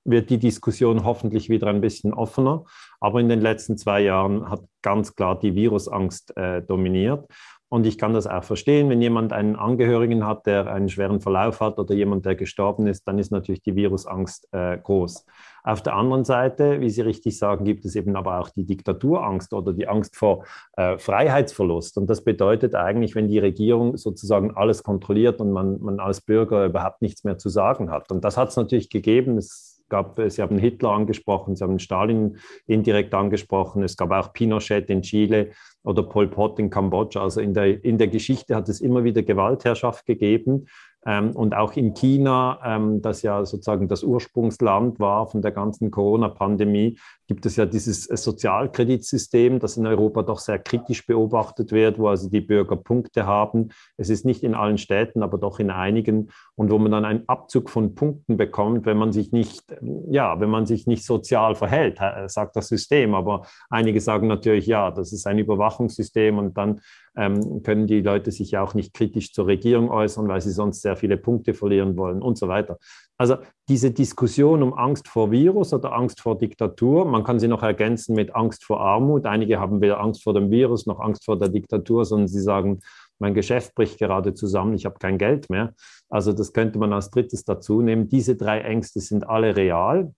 wird 0.09 0.31
die 0.31 0.39
Diskussion 0.39 1.05
hoffentlich 1.05 1.49
wieder 1.49 1.69
ein 1.69 1.81
bisschen 1.81 2.15
offener. 2.15 2.65
Aber 3.01 3.21
in 3.21 3.29
den 3.29 3.41
letzten 3.41 3.77
zwei 3.77 4.01
Jahren 4.01 4.49
hat 4.51 4.63
ganz 4.83 5.15
klar 5.15 5.39
die 5.39 5.55
Virusangst 5.55 6.37
äh, 6.37 6.63
dominiert. 6.63 7.27
Und 7.71 7.85
ich 7.85 7.99
kann 7.99 8.15
das 8.15 8.27
auch 8.27 8.45
verstehen, 8.45 8.89
wenn 8.89 9.03
jemand 9.03 9.35
einen 9.35 9.55
Angehörigen 9.55 10.27
hat, 10.27 10.47
der 10.47 10.73
einen 10.73 10.89
schweren 10.89 11.21
Verlauf 11.21 11.61
hat 11.61 11.79
oder 11.79 11.95
jemand, 11.95 12.25
der 12.25 12.35
gestorben 12.35 12.87
ist, 12.87 13.07
dann 13.07 13.19
ist 13.19 13.31
natürlich 13.31 13.61
die 13.61 13.77
Virusangst 13.77 14.49
äh, 14.53 14.79
groß. 14.79 15.27
Auf 15.65 15.83
der 15.83 15.95
anderen 15.95 16.25
Seite, 16.25 16.81
wie 16.81 16.89
Sie 16.89 17.03
richtig 17.03 17.37
sagen, 17.37 17.67
gibt 17.67 17.85
es 17.85 17.95
eben 17.95 18.17
aber 18.17 18.41
auch 18.41 18.49
die 18.49 18.65
Diktaturangst 18.65 19.53
oder 19.53 19.75
die 19.75 19.87
Angst 19.87 20.17
vor 20.17 20.47
äh, 20.79 20.97
Freiheitsverlust. 20.97 21.99
Und 21.99 22.09
das 22.09 22.25
bedeutet 22.25 22.75
eigentlich, 22.75 23.15
wenn 23.15 23.29
die 23.29 23.39
Regierung 23.39 23.99
sozusagen 23.99 24.57
alles 24.57 24.83
kontrolliert 24.83 25.39
und 25.43 25.53
man, 25.53 25.79
man 25.83 26.01
als 26.01 26.23
Bürger 26.23 26.65
überhaupt 26.65 27.03
nichts 27.03 27.23
mehr 27.25 27.37
zu 27.37 27.51
sagen 27.51 27.91
hat. 27.91 28.11
Und 28.11 28.25
das 28.25 28.39
hat 28.39 28.49
es 28.49 28.57
natürlich 28.57 28.89
gegeben. 28.89 29.37
Es 29.37 29.68
gab, 29.89 30.21
Sie 30.29 30.43
haben 30.43 30.59
Hitler 30.59 30.91
angesprochen, 30.91 31.57
Sie 31.57 31.65
haben 31.65 31.79
Stalin 31.79 32.39
indirekt 32.67 33.15
angesprochen, 33.15 33.83
es 33.83 33.97
gab 33.97 34.11
auch 34.11 34.33
Pinochet 34.33 34.91
in 34.91 35.03
Chile 35.03 35.51
oder 35.83 36.03
Pol 36.03 36.29
Pot 36.29 36.59
in 36.59 36.71
Kambodscha. 36.71 37.23
Also 37.23 37.41
in 37.41 37.55
der, 37.55 37.83
in 37.85 37.99
der 37.99 38.09
Geschichte 38.09 38.55
hat 38.55 38.69
es 38.69 38.81
immer 38.81 39.05
wieder 39.05 39.23
Gewaltherrschaft 39.23 40.07
gegeben. 40.07 40.67
Ähm, 41.09 41.31
und 41.31 41.57
auch 41.57 41.73
in 41.75 41.95
China, 41.95 42.61
ähm, 42.63 43.01
das 43.01 43.23
ja 43.23 43.43
sozusagen 43.47 43.89
das 43.89 44.03
Ursprungsland 44.03 45.01
war 45.01 45.27
von 45.27 45.41
der 45.41 45.53
ganzen 45.53 45.91
Corona-Pandemie, 45.91 46.99
gibt 47.27 47.47
es 47.47 47.57
ja 47.57 47.65
dieses 47.65 48.11
äh, 48.11 48.17
Sozialkreditsystem, 48.19 49.59
das 49.59 49.79
in 49.79 49.87
Europa 49.87 50.23
doch 50.23 50.39
sehr 50.39 50.59
kritisch 50.59 51.07
beobachtet 51.07 51.73
wird, 51.73 51.99
wo 51.99 52.09
also 52.09 52.29
die 52.29 52.43
Bürger 52.43 52.77
Punkte 52.77 53.25
haben. 53.25 53.71
Es 53.97 54.11
ist 54.11 54.27
nicht 54.27 54.43
in 54.43 54.55
allen 54.55 54.77
Städten, 54.77 55.23
aber 55.23 55.39
doch 55.39 55.61
in 55.61 55.71
einigen 55.71 56.29
und 56.57 56.71
wo 56.71 56.79
man 56.79 56.93
dann 56.93 57.07
einen 57.07 57.27
Abzug 57.27 57.71
von 57.71 57.95
Punkten 57.95 58.37
bekommt, 58.37 58.85
wenn 58.85 58.99
man 58.99 59.11
sich 59.11 59.33
nicht, 59.33 59.63
ja, 60.11 60.39
wenn 60.41 60.51
man 60.51 60.67
sich 60.67 60.87
nicht 60.87 61.07
sozial 61.07 61.55
verhält, 61.55 61.99
sagt 62.27 62.55
das 62.57 62.69
System. 62.69 63.15
Aber 63.15 63.47
einige 63.71 64.01
sagen 64.01 64.27
natürlich, 64.27 64.67
ja, 64.67 64.91
das 64.91 65.13
ist 65.13 65.27
ein 65.27 65.39
Überwachungssystem 65.39 66.37
und 66.37 66.59
dann 66.59 66.81
ähm, 67.19 67.63
können 67.65 67.89
die 67.89 68.01
Leute 68.01 68.31
sich 68.31 68.53
ja 68.53 68.63
auch 68.63 68.75
nicht 68.75 68.95
kritisch 68.95 69.33
zur 69.33 69.49
Regierung 69.49 69.91
äußern, 69.91 70.29
weil 70.29 70.41
sie 70.41 70.53
sonst 70.53 70.83
sehr 70.83 70.97
viele 70.97 71.17
Punkte 71.17 71.53
verlieren 71.53 71.97
wollen 71.97 72.23
und 72.23 72.39
so 72.39 72.47
weiter. 72.47 72.79
Also 73.19 73.37
diese 73.69 73.91
Diskussion 73.91 74.63
um 74.63 74.73
Angst 74.73 75.09
vor 75.09 75.33
Virus 75.33 75.75
oder 75.75 75.93
Angst 75.93 76.21
vor 76.21 76.39
Diktatur, 76.39 77.05
man 77.05 77.25
kann 77.25 77.41
sie 77.41 77.49
noch 77.49 77.65
ergänzen 77.65 78.15
mit 78.15 78.37
Angst 78.37 78.65
vor 78.65 78.81
Armut. 78.81 79.27
Einige 79.27 79.59
haben 79.59 79.81
weder 79.81 80.01
Angst 80.01 80.23
vor 80.23 80.33
dem 80.33 80.53
Virus 80.53 80.87
noch 80.87 81.01
Angst 81.01 81.25
vor 81.25 81.37
der 81.37 81.49
Diktatur, 81.49 82.05
sondern 82.05 82.29
sie 82.29 82.41
sagen, 82.41 82.79
mein 83.19 83.35
Geschäft 83.35 83.75
bricht 83.75 83.99
gerade 83.99 84.33
zusammen, 84.35 84.75
ich 84.75 84.87
habe 84.87 85.01
kein 85.01 85.19
Geld 85.19 85.51
mehr. 85.51 85.75
Also 86.09 86.33
das 86.33 86.53
könnte 86.53 86.79
man 86.79 86.93
als 86.93 87.11
drittes 87.11 87.45
dazu 87.45 87.83
nehmen. 87.83 88.09
Diese 88.09 88.37
drei 88.37 88.61
Ängste 88.61 89.01
sind 89.01 89.29
alle 89.29 89.57
real. 89.57 90.13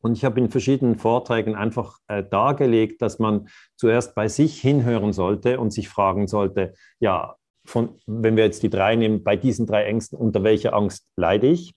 Und 0.00 0.16
ich 0.16 0.24
habe 0.24 0.40
in 0.40 0.50
verschiedenen 0.50 0.96
Vorträgen 0.96 1.54
einfach 1.54 1.98
äh, 2.08 2.22
dargelegt, 2.22 3.02
dass 3.02 3.18
man 3.18 3.48
zuerst 3.76 4.14
bei 4.14 4.28
sich 4.28 4.60
hinhören 4.60 5.12
sollte 5.12 5.60
und 5.60 5.72
sich 5.72 5.88
fragen 5.88 6.26
sollte, 6.26 6.74
ja, 6.98 7.36
von, 7.66 8.00
wenn 8.06 8.36
wir 8.36 8.44
jetzt 8.44 8.62
die 8.62 8.70
drei 8.70 8.96
nehmen, 8.96 9.22
bei 9.22 9.36
diesen 9.36 9.66
drei 9.66 9.84
Ängsten, 9.84 10.18
unter 10.18 10.42
welcher 10.42 10.74
Angst 10.74 11.06
leide 11.16 11.46
ich 11.46 11.74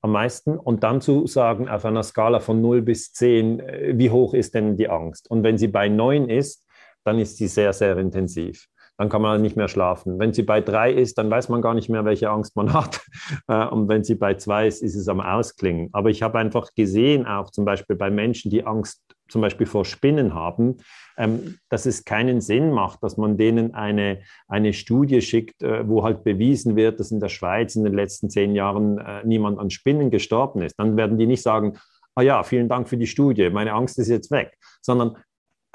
am 0.00 0.12
meisten? 0.12 0.56
Und 0.56 0.84
dann 0.84 1.00
zu 1.00 1.26
sagen, 1.26 1.68
auf 1.68 1.84
einer 1.84 2.04
Skala 2.04 2.40
von 2.40 2.60
0 2.60 2.82
bis 2.82 3.12
10, 3.12 3.60
äh, 3.60 3.92
wie 3.96 4.10
hoch 4.10 4.34
ist 4.34 4.54
denn 4.54 4.76
die 4.76 4.88
Angst? 4.88 5.30
Und 5.30 5.42
wenn 5.42 5.58
sie 5.58 5.68
bei 5.68 5.88
9 5.88 6.28
ist, 6.28 6.64
dann 7.04 7.18
ist 7.18 7.36
sie 7.36 7.48
sehr, 7.48 7.72
sehr 7.72 7.96
intensiv 7.98 8.68
dann 8.98 9.08
kann 9.08 9.22
man 9.22 9.42
nicht 9.42 9.56
mehr 9.56 9.68
schlafen. 9.68 10.18
Wenn 10.18 10.32
sie 10.32 10.42
bei 10.42 10.60
drei 10.60 10.92
ist, 10.92 11.18
dann 11.18 11.30
weiß 11.30 11.48
man 11.48 11.62
gar 11.62 11.74
nicht 11.74 11.88
mehr, 11.88 12.04
welche 12.04 12.30
Angst 12.30 12.56
man 12.56 12.72
hat. 12.72 13.00
Äh, 13.48 13.66
und 13.66 13.88
wenn 13.88 14.04
sie 14.04 14.14
bei 14.14 14.34
zwei 14.34 14.66
ist, 14.66 14.82
ist 14.82 14.96
es 14.96 15.08
am 15.08 15.20
Ausklingen. 15.20 15.90
Aber 15.92 16.10
ich 16.10 16.22
habe 16.22 16.38
einfach 16.38 16.74
gesehen, 16.74 17.26
auch 17.26 17.50
zum 17.50 17.64
Beispiel 17.64 17.96
bei 17.96 18.10
Menschen, 18.10 18.50
die 18.50 18.64
Angst 18.64 19.02
zum 19.28 19.40
Beispiel 19.40 19.66
vor 19.66 19.84
Spinnen 19.84 20.34
haben, 20.34 20.76
ähm, 21.16 21.58
dass 21.68 21.86
es 21.86 22.04
keinen 22.04 22.40
Sinn 22.40 22.70
macht, 22.70 23.02
dass 23.02 23.16
man 23.16 23.36
denen 23.36 23.74
eine, 23.74 24.20
eine 24.48 24.72
Studie 24.72 25.20
schickt, 25.20 25.62
äh, 25.62 25.86
wo 25.88 26.04
halt 26.04 26.24
bewiesen 26.24 26.76
wird, 26.76 27.00
dass 27.00 27.10
in 27.10 27.20
der 27.20 27.28
Schweiz 27.28 27.74
in 27.76 27.84
den 27.84 27.94
letzten 27.94 28.30
zehn 28.30 28.54
Jahren 28.54 28.98
äh, 28.98 29.24
niemand 29.24 29.58
an 29.58 29.70
Spinnen 29.70 30.10
gestorben 30.10 30.62
ist. 30.62 30.78
Dann 30.78 30.96
werden 30.96 31.18
die 31.18 31.26
nicht 31.26 31.42
sagen, 31.42 31.78
ah 32.14 32.22
ja, 32.22 32.42
vielen 32.42 32.68
Dank 32.68 32.88
für 32.88 32.96
die 32.96 33.06
Studie, 33.06 33.50
meine 33.50 33.72
Angst 33.72 33.98
ist 33.98 34.08
jetzt 34.08 34.30
weg, 34.30 34.56
sondern 34.80 35.16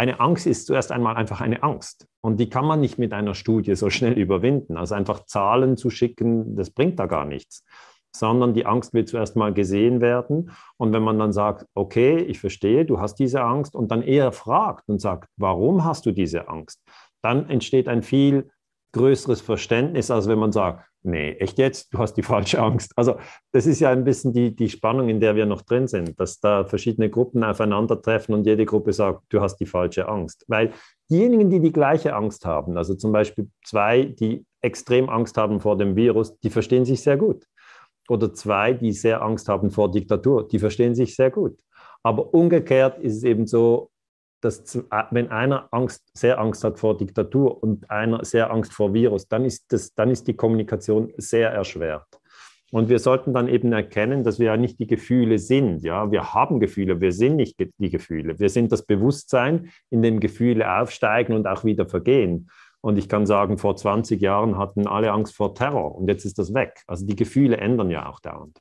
eine 0.01 0.19
Angst 0.19 0.47
ist 0.47 0.65
zuerst 0.65 0.91
einmal 0.91 1.15
einfach 1.15 1.41
eine 1.41 1.61
Angst. 1.61 2.07
Und 2.21 2.39
die 2.39 2.49
kann 2.49 2.65
man 2.65 2.79
nicht 2.79 2.97
mit 2.97 3.13
einer 3.13 3.35
Studie 3.35 3.75
so 3.75 3.91
schnell 3.91 4.17
überwinden. 4.17 4.75
Also 4.75 4.95
einfach 4.95 5.25
Zahlen 5.25 5.77
zu 5.77 5.91
schicken, 5.91 6.55
das 6.55 6.71
bringt 6.71 6.97
da 6.97 7.05
gar 7.05 7.23
nichts. 7.23 7.63
Sondern 8.11 8.55
die 8.55 8.65
Angst 8.65 8.95
will 8.95 9.05
zuerst 9.05 9.35
mal 9.35 9.53
gesehen 9.53 10.01
werden. 10.01 10.49
Und 10.77 10.91
wenn 10.91 11.03
man 11.03 11.19
dann 11.19 11.31
sagt, 11.31 11.67
okay, 11.75 12.17
ich 12.17 12.39
verstehe, 12.39 12.83
du 12.83 12.99
hast 12.99 13.19
diese 13.19 13.43
Angst, 13.43 13.75
und 13.75 13.91
dann 13.91 14.01
eher 14.01 14.31
fragt 14.31 14.89
und 14.89 14.99
sagt, 14.99 15.29
warum 15.37 15.85
hast 15.85 16.07
du 16.07 16.11
diese 16.11 16.49
Angst, 16.49 16.81
dann 17.21 17.47
entsteht 17.47 17.87
ein 17.87 18.01
viel 18.01 18.49
größeres 18.93 19.41
Verständnis, 19.41 20.11
als 20.11 20.27
wenn 20.27 20.39
man 20.39 20.51
sagt, 20.51 20.85
nee, 21.03 21.31
echt 21.33 21.57
jetzt, 21.57 21.93
du 21.93 21.97
hast 21.97 22.13
die 22.13 22.23
falsche 22.23 22.61
Angst. 22.61 22.91
Also 22.95 23.15
das 23.51 23.65
ist 23.65 23.79
ja 23.79 23.89
ein 23.89 24.03
bisschen 24.03 24.33
die, 24.33 24.55
die 24.55 24.69
Spannung, 24.69 25.09
in 25.09 25.19
der 25.19 25.35
wir 25.35 25.45
noch 25.45 25.61
drin 25.61 25.87
sind, 25.87 26.19
dass 26.19 26.39
da 26.39 26.65
verschiedene 26.65 27.09
Gruppen 27.09 27.43
aufeinandertreffen 27.43 28.35
und 28.35 28.45
jede 28.45 28.65
Gruppe 28.65 28.93
sagt, 28.93 29.23
du 29.29 29.41
hast 29.41 29.57
die 29.57 29.65
falsche 29.65 30.07
Angst. 30.07 30.45
Weil 30.47 30.73
diejenigen, 31.09 31.49
die 31.49 31.59
die 31.59 31.71
gleiche 31.71 32.13
Angst 32.13 32.45
haben, 32.45 32.77
also 32.77 32.93
zum 32.95 33.11
Beispiel 33.11 33.49
zwei, 33.65 34.05
die 34.05 34.45
extrem 34.61 35.09
Angst 35.09 35.37
haben 35.37 35.59
vor 35.59 35.77
dem 35.77 35.95
Virus, 35.95 36.37
die 36.39 36.49
verstehen 36.49 36.85
sich 36.85 37.01
sehr 37.01 37.17
gut. 37.17 37.45
Oder 38.09 38.33
zwei, 38.33 38.73
die 38.73 38.91
sehr 38.91 39.21
Angst 39.21 39.47
haben 39.47 39.71
vor 39.71 39.91
Diktatur, 39.91 40.47
die 40.47 40.59
verstehen 40.59 40.95
sich 40.95 41.15
sehr 41.15 41.31
gut. 41.31 41.57
Aber 42.03 42.33
umgekehrt 42.33 42.99
ist 42.99 43.17
es 43.17 43.23
eben 43.23 43.47
so, 43.47 43.89
dass 44.41 44.83
wenn 45.11 45.29
einer 45.29 45.67
Angst, 45.71 46.03
sehr 46.13 46.39
Angst 46.39 46.63
hat 46.63 46.79
vor 46.79 46.97
Diktatur 46.97 47.61
und 47.61 47.89
einer 47.89 48.25
sehr 48.25 48.51
Angst 48.51 48.73
vor 48.73 48.93
Virus, 48.93 49.27
dann 49.27 49.45
ist, 49.45 49.71
das, 49.71 49.93
dann 49.93 50.09
ist 50.09 50.27
die 50.27 50.35
Kommunikation 50.35 51.13
sehr 51.17 51.51
erschwert. 51.51 52.07
Und 52.71 52.87
wir 52.87 52.99
sollten 52.99 53.33
dann 53.33 53.49
eben 53.49 53.73
erkennen, 53.73 54.23
dass 54.23 54.39
wir 54.39 54.47
ja 54.47 54.57
nicht 54.57 54.79
die 54.79 54.87
Gefühle 54.87 55.39
sind. 55.39 55.83
Ja, 55.83 56.09
wir 56.09 56.33
haben 56.33 56.61
Gefühle, 56.61 57.01
wir 57.01 57.11
sind 57.11 57.35
nicht 57.35 57.57
die 57.59 57.89
Gefühle. 57.89 58.39
Wir 58.39 58.49
sind 58.49 58.71
das 58.71 58.85
Bewusstsein, 58.85 59.71
in 59.89 60.01
dem 60.01 60.21
Gefühle 60.21 60.79
aufsteigen 60.79 61.33
und 61.33 61.47
auch 61.47 61.65
wieder 61.65 61.85
vergehen. 61.85 62.49
Und 62.79 62.97
ich 62.97 63.09
kann 63.09 63.25
sagen, 63.25 63.57
vor 63.57 63.75
20 63.75 64.21
Jahren 64.21 64.57
hatten 64.57 64.87
alle 64.87 65.11
Angst 65.11 65.35
vor 65.35 65.53
Terror 65.53 65.95
und 65.95 66.07
jetzt 66.07 66.25
ist 66.25 66.39
das 66.39 66.53
weg. 66.53 66.81
Also 66.87 67.05
die 67.05 67.15
Gefühle 67.15 67.57
ändern 67.57 67.91
ja 67.91 68.07
auch 68.09 68.21
dauernd. 68.21 68.57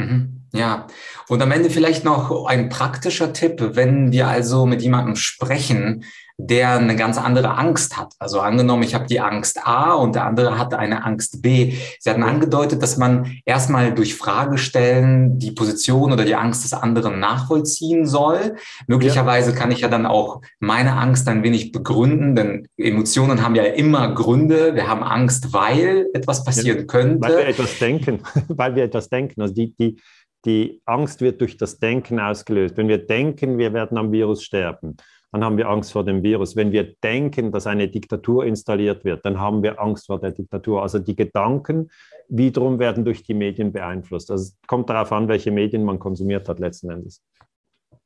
Mhm. 0.00 0.36
Ja, 0.52 0.88
und 1.28 1.40
am 1.42 1.52
Ende 1.52 1.70
vielleicht 1.70 2.04
noch 2.04 2.46
ein 2.46 2.68
praktischer 2.70 3.32
Tipp, 3.32 3.60
wenn 3.74 4.10
wir 4.10 4.26
also 4.26 4.66
mit 4.66 4.82
jemandem 4.82 5.14
sprechen, 5.14 6.04
der 6.46 6.78
eine 6.78 6.96
ganz 6.96 7.18
andere 7.18 7.56
Angst 7.56 7.96
hat. 7.96 8.14
Also 8.18 8.40
angenommen, 8.40 8.82
ich 8.82 8.94
habe 8.94 9.06
die 9.06 9.20
Angst 9.20 9.66
A 9.66 9.94
und 9.94 10.14
der 10.14 10.24
andere 10.24 10.58
hat 10.58 10.74
eine 10.74 11.04
Angst 11.04 11.42
B. 11.42 11.74
Sie 11.98 12.10
hatten 12.10 12.22
angedeutet, 12.22 12.82
dass 12.82 12.96
man 12.96 13.38
erstmal 13.44 13.94
durch 13.94 14.14
Fragestellen 14.14 15.38
die 15.38 15.52
Position 15.52 16.12
oder 16.12 16.24
die 16.24 16.34
Angst 16.34 16.64
des 16.64 16.72
anderen 16.72 17.20
nachvollziehen 17.20 18.06
soll. 18.06 18.56
Möglicherweise 18.86 19.54
kann 19.54 19.70
ich 19.70 19.80
ja 19.80 19.88
dann 19.88 20.06
auch 20.06 20.40
meine 20.58 20.96
Angst 20.96 21.28
ein 21.28 21.42
wenig 21.42 21.72
begründen, 21.72 22.34
denn 22.34 22.68
Emotionen 22.76 23.42
haben 23.42 23.54
ja 23.54 23.64
immer 23.64 24.14
Gründe. 24.14 24.74
Wir 24.74 24.88
haben 24.88 25.02
Angst, 25.02 25.52
weil 25.52 26.06
etwas 26.14 26.44
passieren 26.44 26.86
könnte. 26.86 27.28
Weil 27.28 27.38
wir 27.38 27.46
etwas 27.48 27.78
denken, 27.78 28.20
weil 28.48 28.74
wir 28.74 28.84
etwas 28.84 29.08
denken. 29.08 29.42
Also 29.42 29.54
die, 29.54 29.74
die, 29.76 30.00
die 30.44 30.80
Angst 30.86 31.20
wird 31.20 31.40
durch 31.40 31.56
das 31.56 31.78
Denken 31.78 32.18
ausgelöst. 32.18 32.76
Wenn 32.76 32.88
wir 32.88 32.98
denken, 32.98 33.58
wir 33.58 33.72
werden 33.72 33.98
am 33.98 34.12
Virus 34.12 34.42
sterben, 34.42 34.96
dann 35.32 35.44
haben 35.44 35.56
wir 35.56 35.68
Angst 35.68 35.92
vor 35.92 36.04
dem 36.04 36.22
Virus. 36.22 36.56
Wenn 36.56 36.72
wir 36.72 36.94
denken, 37.02 37.52
dass 37.52 37.66
eine 37.66 37.88
Diktatur 37.88 38.44
installiert 38.44 39.04
wird, 39.04 39.24
dann 39.24 39.38
haben 39.38 39.62
wir 39.62 39.80
Angst 39.80 40.06
vor 40.06 40.20
der 40.20 40.32
Diktatur. 40.32 40.82
Also 40.82 40.98
die 40.98 41.14
Gedanken 41.14 41.90
wiederum 42.28 42.78
werden 42.78 43.04
durch 43.04 43.22
die 43.22 43.34
Medien 43.34 43.72
beeinflusst. 43.72 44.30
Also 44.30 44.44
es 44.44 44.58
kommt 44.66 44.90
darauf 44.90 45.12
an, 45.12 45.28
welche 45.28 45.50
Medien 45.50 45.84
man 45.84 45.98
konsumiert 45.98 46.48
hat 46.48 46.58
letzten 46.58 46.90
Endes. 46.90 47.22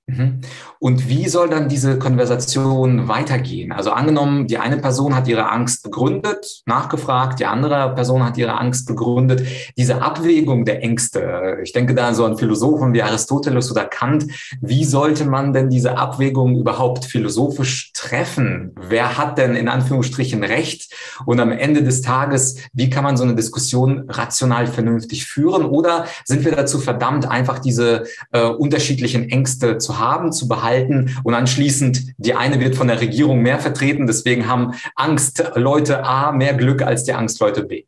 Mhm. 0.06 0.42
Und 0.78 1.08
wie 1.08 1.28
soll 1.28 1.48
dann 1.48 1.68
diese 1.68 1.98
Konversation 1.98 3.08
weitergehen? 3.08 3.72
Also 3.72 3.90
angenommen, 3.90 4.46
die 4.46 4.58
eine 4.58 4.76
Person 4.76 5.16
hat 5.16 5.26
ihre 5.28 5.50
Angst 5.50 5.82
begründet, 5.82 6.62
nachgefragt, 6.66 7.40
die 7.40 7.46
andere 7.46 7.94
Person 7.94 8.22
hat 8.22 8.36
ihre 8.36 8.58
Angst 8.58 8.86
begründet. 8.86 9.46
Diese 9.78 10.02
Abwägung 10.02 10.66
der 10.66 10.82
Ängste, 10.82 11.58
ich 11.62 11.72
denke 11.72 11.94
da 11.94 12.12
so 12.12 12.26
an 12.26 12.36
Philosophen 12.36 12.92
wie 12.92 13.02
Aristoteles 13.02 13.70
oder 13.70 13.86
Kant, 13.86 14.26
wie 14.60 14.84
sollte 14.84 15.24
man 15.24 15.54
denn 15.54 15.70
diese 15.70 15.96
Abwägung 15.96 16.56
überhaupt 16.56 17.06
philosophisch 17.06 17.92
treffen? 17.94 18.72
Wer 18.78 19.16
hat 19.16 19.38
denn 19.38 19.54
in 19.54 19.68
Anführungsstrichen 19.68 20.44
Recht? 20.44 20.92
Und 21.24 21.40
am 21.40 21.50
Ende 21.50 21.82
des 21.82 22.02
Tages, 22.02 22.56
wie 22.74 22.90
kann 22.90 23.04
man 23.04 23.16
so 23.16 23.24
eine 23.24 23.36
Diskussion 23.36 24.04
rational 24.10 24.66
vernünftig 24.66 25.24
führen? 25.24 25.64
Oder 25.64 26.04
sind 26.26 26.44
wir 26.44 26.52
dazu 26.52 26.78
verdammt, 26.78 27.26
einfach 27.30 27.58
diese 27.58 28.04
äh, 28.32 28.44
unterschiedlichen 28.44 29.30
Ängste 29.30 29.78
zu 29.78 29.93
haben, 29.98 30.32
zu 30.32 30.48
behalten 30.48 31.16
und 31.24 31.34
anschließend 31.34 32.14
die 32.18 32.34
eine 32.34 32.60
wird 32.60 32.74
von 32.74 32.88
der 32.88 33.00
Regierung 33.00 33.42
mehr 33.42 33.58
vertreten, 33.58 34.06
deswegen 34.06 34.48
haben 34.48 34.72
Angst 34.96 35.52
Leute 35.54 36.04
A 36.04 36.32
mehr 36.32 36.54
Glück 36.54 36.82
als 36.82 37.04
die 37.04 37.12
Angst 37.12 37.40
Leute 37.40 37.64
B. 37.64 37.84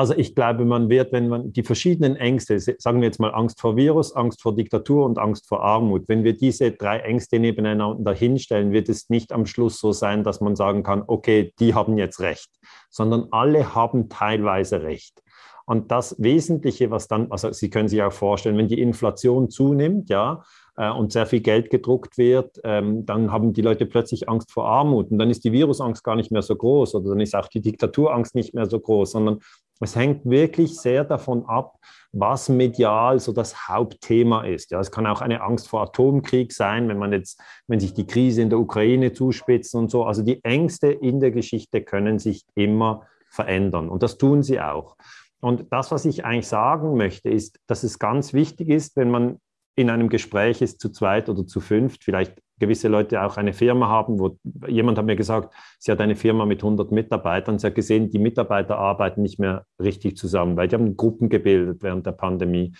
Also 0.00 0.14
ich 0.14 0.34
glaube, 0.34 0.64
man 0.64 0.88
wird, 0.88 1.12
wenn 1.12 1.28
man 1.28 1.52
die 1.52 1.62
verschiedenen 1.62 2.16
Ängste, 2.16 2.58
sagen 2.58 3.00
wir 3.00 3.06
jetzt 3.06 3.18
mal 3.18 3.34
Angst 3.34 3.60
vor 3.60 3.76
Virus, 3.76 4.14
Angst 4.14 4.40
vor 4.40 4.54
Diktatur 4.54 5.04
und 5.04 5.18
Angst 5.18 5.48
vor 5.48 5.62
Armut, 5.62 6.08
wenn 6.08 6.24
wir 6.24 6.34
diese 6.34 6.70
drei 6.70 7.00
Ängste 7.00 7.38
nebeneinander 7.38 8.14
hinstellen, 8.14 8.72
wird 8.72 8.88
es 8.88 9.10
nicht 9.10 9.32
am 9.32 9.46
Schluss 9.46 9.78
so 9.78 9.92
sein, 9.92 10.22
dass 10.24 10.40
man 10.40 10.56
sagen 10.56 10.84
kann, 10.84 11.02
okay, 11.06 11.52
die 11.58 11.74
haben 11.74 11.98
jetzt 11.98 12.20
recht, 12.20 12.48
sondern 12.88 13.26
alle 13.32 13.74
haben 13.74 14.08
teilweise 14.08 14.82
recht. 14.82 15.22
Und 15.66 15.90
das 15.90 16.16
Wesentliche, 16.18 16.90
was 16.90 17.06
dann, 17.06 17.30
also 17.30 17.52
Sie 17.52 17.68
können 17.68 17.88
sich 17.88 18.02
auch 18.02 18.12
vorstellen, 18.12 18.56
wenn 18.56 18.68
die 18.68 18.80
Inflation 18.80 19.50
zunimmt, 19.50 20.08
ja, 20.08 20.42
und 20.88 21.12
sehr 21.12 21.26
viel 21.26 21.40
Geld 21.40 21.68
gedruckt 21.68 22.16
wird, 22.16 22.58
ähm, 22.64 23.04
dann 23.04 23.30
haben 23.30 23.52
die 23.52 23.60
Leute 23.60 23.86
plötzlich 23.86 24.28
Angst 24.28 24.50
vor 24.50 24.66
Armut 24.66 25.10
und 25.10 25.18
dann 25.18 25.28
ist 25.28 25.44
die 25.44 25.52
Virusangst 25.52 26.02
gar 26.02 26.16
nicht 26.16 26.32
mehr 26.32 26.42
so 26.42 26.56
groß 26.56 26.94
oder 26.94 27.10
dann 27.10 27.20
ist 27.20 27.36
auch 27.36 27.48
die 27.48 27.60
Diktaturangst 27.60 28.34
nicht 28.34 28.54
mehr 28.54 28.66
so 28.66 28.80
groß, 28.80 29.12
sondern 29.12 29.40
es 29.80 29.96
hängt 29.96 30.28
wirklich 30.28 30.78
sehr 30.78 31.04
davon 31.04 31.44
ab, 31.46 31.76
was 32.12 32.48
medial 32.48 33.18
so 33.18 33.32
das 33.32 33.68
Hauptthema 33.68 34.44
ist. 34.44 34.70
Ja, 34.70 34.80
es 34.80 34.90
kann 34.90 35.06
auch 35.06 35.20
eine 35.20 35.42
Angst 35.42 35.68
vor 35.68 35.82
Atomkrieg 35.82 36.52
sein, 36.52 36.88
wenn 36.88 36.98
man 36.98 37.12
jetzt, 37.12 37.40
wenn 37.66 37.80
sich 37.80 37.94
die 37.94 38.06
Krise 38.06 38.42
in 38.42 38.50
der 38.50 38.58
Ukraine 38.58 39.12
zuspitzt 39.12 39.74
und 39.74 39.90
so. 39.90 40.04
Also 40.04 40.22
die 40.22 40.44
Ängste 40.44 40.88
in 40.88 41.20
der 41.20 41.30
Geschichte 41.30 41.82
können 41.82 42.18
sich 42.18 42.44
immer 42.54 43.06
verändern 43.30 43.88
und 43.88 44.02
das 44.02 44.18
tun 44.18 44.42
sie 44.42 44.60
auch. 44.60 44.96
Und 45.40 45.66
das, 45.70 45.90
was 45.90 46.04
ich 46.04 46.24
eigentlich 46.24 46.48
sagen 46.48 46.96
möchte, 46.96 47.30
ist, 47.30 47.58
dass 47.66 47.82
es 47.82 47.98
ganz 47.98 48.34
wichtig 48.34 48.68
ist, 48.68 48.96
wenn 48.96 49.10
man 49.10 49.38
in 49.76 49.90
einem 49.90 50.08
Gespräch 50.08 50.62
ist 50.62 50.80
zu 50.80 50.90
zweit 50.90 51.28
oder 51.28 51.46
zu 51.46 51.60
fünft, 51.60 52.04
vielleicht 52.04 52.40
gewisse 52.58 52.88
Leute 52.88 53.22
auch 53.22 53.36
eine 53.36 53.52
Firma 53.52 53.88
haben, 53.88 54.18
wo 54.18 54.38
jemand 54.68 54.98
hat 54.98 55.06
mir 55.06 55.16
gesagt, 55.16 55.54
sie 55.78 55.90
hat 55.90 56.00
eine 56.00 56.14
Firma 56.14 56.44
mit 56.44 56.62
100 56.62 56.92
Mitarbeitern, 56.92 57.58
sie 57.58 57.66
hat 57.66 57.74
gesehen, 57.74 58.10
die 58.10 58.18
Mitarbeiter 58.18 58.76
arbeiten 58.76 59.22
nicht 59.22 59.38
mehr 59.38 59.64
richtig 59.82 60.16
zusammen, 60.16 60.56
weil 60.56 60.68
die 60.68 60.76
haben 60.76 60.96
Gruppen 60.96 61.28
gebildet 61.28 61.82
während 61.82 62.06
der 62.06 62.12
Pandemie. 62.12 62.74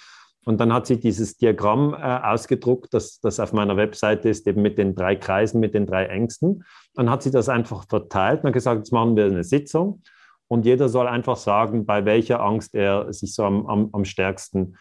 Und 0.44 0.59
dann 0.61 0.72
hat 0.72 0.87
sie 0.87 0.98
dieses 0.98 1.37
Diagramm 1.37 1.94
äh, 1.94 1.96
ausgedruckt, 1.98 2.94
das, 2.94 3.20
das 3.20 3.40
auf 3.40 3.53
meiner 3.53 3.76
Webseite 3.76 4.29
ist, 4.29 4.46
eben 4.46 4.62
mit 4.62 4.79
den 4.79 4.94
drei 4.94 5.16
Kreisen, 5.16 5.61
mit 5.61 5.74
den 5.74 5.87
drei 5.87 6.07
Ängsten. 6.07 6.64
Dann 6.94 7.11
hat 7.11 7.22
sie 7.22 7.31
das 7.31 7.48
einfach 7.48 7.87
verteilt 7.88 8.44
und 8.44 8.53
gesagt, 8.53 8.79
jetzt 8.79 8.92
machen 8.92 9.16
wir 9.16 9.26
eine 9.26 9.44
Sitzung 9.44 10.03
und 10.48 10.66
jeder 10.66 10.88
soll 10.88 11.07
einfach 11.07 11.37
sagen, 11.37 11.87
bei 11.87 12.05
welcher 12.05 12.40
Angst 12.42 12.74
er 12.74 13.12
sich 13.12 13.35
so 13.35 13.44
am, 13.44 13.66
am, 13.66 13.90
am 13.92 14.05
stärksten 14.05 14.76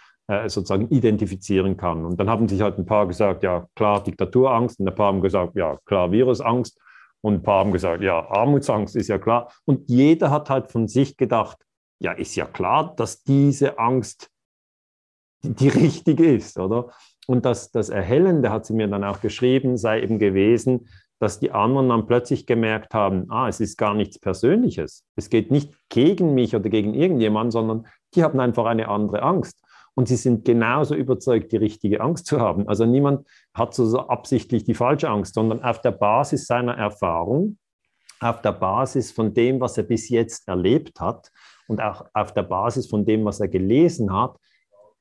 sozusagen 0.48 0.89
identifizieren 0.89 1.76
kann. 1.76 2.06
Und 2.06 2.20
dann 2.20 2.30
haben 2.30 2.48
sich 2.48 2.62
halt 2.62 2.78
ein 2.78 2.86
paar 2.86 3.08
gesagt, 3.08 3.44
ja 3.44 3.68
klar, 3.76 4.04
Diktaturangst, 4.04 4.80
und 4.80 4.88
ein 4.88 4.96
paar 4.96 5.08
haben 5.08 5.22
gesagt, 5.22 5.56
ja 5.56 5.78
klar, 5.86 6.12
Virusangst, 6.12 6.80
und 7.22 7.34
ein 7.34 7.42
paar 7.44 7.60
haben 7.60 7.72
gesagt, 7.72 8.02
ja, 8.02 8.30
Armutsangst 8.30 8.96
ist 8.96 9.08
ja 9.08 9.18
klar. 9.18 9.52
Und 9.65 9.89
jeder 9.89 10.32
hat 10.32 10.50
halt 10.50 10.72
von 10.72 10.88
sich 10.88 11.18
gedacht, 11.18 11.58
ja, 12.00 12.13
ist 12.13 12.36
ja 12.36 12.46
klar, 12.46 12.94
dass 12.96 13.24
diese 13.24 13.78
Angst 13.78 14.30
die, 15.44 15.54
die 15.54 15.70
richtige 15.70 16.34
ist, 16.34 16.58
oder? 16.58 16.89
Und 17.28 17.46
das, 17.46 17.72
das 17.72 17.89
Erhellende, 17.89 18.52
hat 18.52 18.65
sie 18.65 18.74
mir 18.74 18.88
dann 18.88 19.04
auch 19.04 19.22
geschrieben, 19.22 19.78
sei 19.78 20.02
eben 20.02 20.20
gewesen, 20.20 20.88
dass 21.20 21.39
die 21.39 21.52
anderen 21.52 21.89
dann 21.89 22.08
plötzlich 22.08 22.46
gemerkt 22.46 22.94
haben, 22.94 23.30
ah, 23.30 23.48
es 23.48 23.60
ist 23.60 23.78
gar 23.78 23.94
nichts 23.94 24.20
Persönliches. 24.20 25.04
Es 25.15 25.30
geht 25.30 25.52
nicht 25.52 25.74
gegen 25.89 26.34
mich 26.34 26.56
oder 26.56 26.70
gegen 26.70 26.94
irgendjemanden, 26.94 27.52
sondern 27.52 27.88
die 28.15 28.24
haben 28.24 28.39
einfach 28.39 28.65
eine 28.65 28.88
andere 28.88 29.22
Angst. 29.22 29.60
Und 29.95 30.08
sie 30.08 30.15
sind 30.15 30.45
genauso 30.45 30.95
überzeugt, 30.95 31.52
die 31.52 31.58
richtige 31.58 32.02
Angst 32.02 32.25
zu 32.25 32.39
haben. 32.39 32.67
Also 32.67 32.86
niemand 32.86 33.28
hat 33.54 33.73
so 33.73 33.99
absichtlich 33.99 34.63
die 34.63 34.73
falsche 34.73 35.10
Angst, 35.10 35.34
sondern 35.34 35.63
auf 35.63 35.82
der 35.82 35.91
Basis 35.91 36.45
seiner 36.45 36.75
Erfahrung, 36.75 37.58
auf 38.19 38.41
der 38.41 38.54
Basis 38.54 39.12
von 39.12 39.34
dem, 39.34 39.60
was 39.60 39.78
er 39.78 39.84
bis 39.84 40.10
jetzt 40.10 40.47
erlebt 40.47 40.99
hat 40.99 41.32
und 41.67 41.82
auch 41.82 42.06
auf 42.13 42.34
der 42.34 42.43
Basis 42.43 42.88
von 42.88 43.06
dem, 43.06 43.25
was 43.25 43.39
er 43.39 43.47
gelesen 43.47 44.13
hat, 44.13 44.38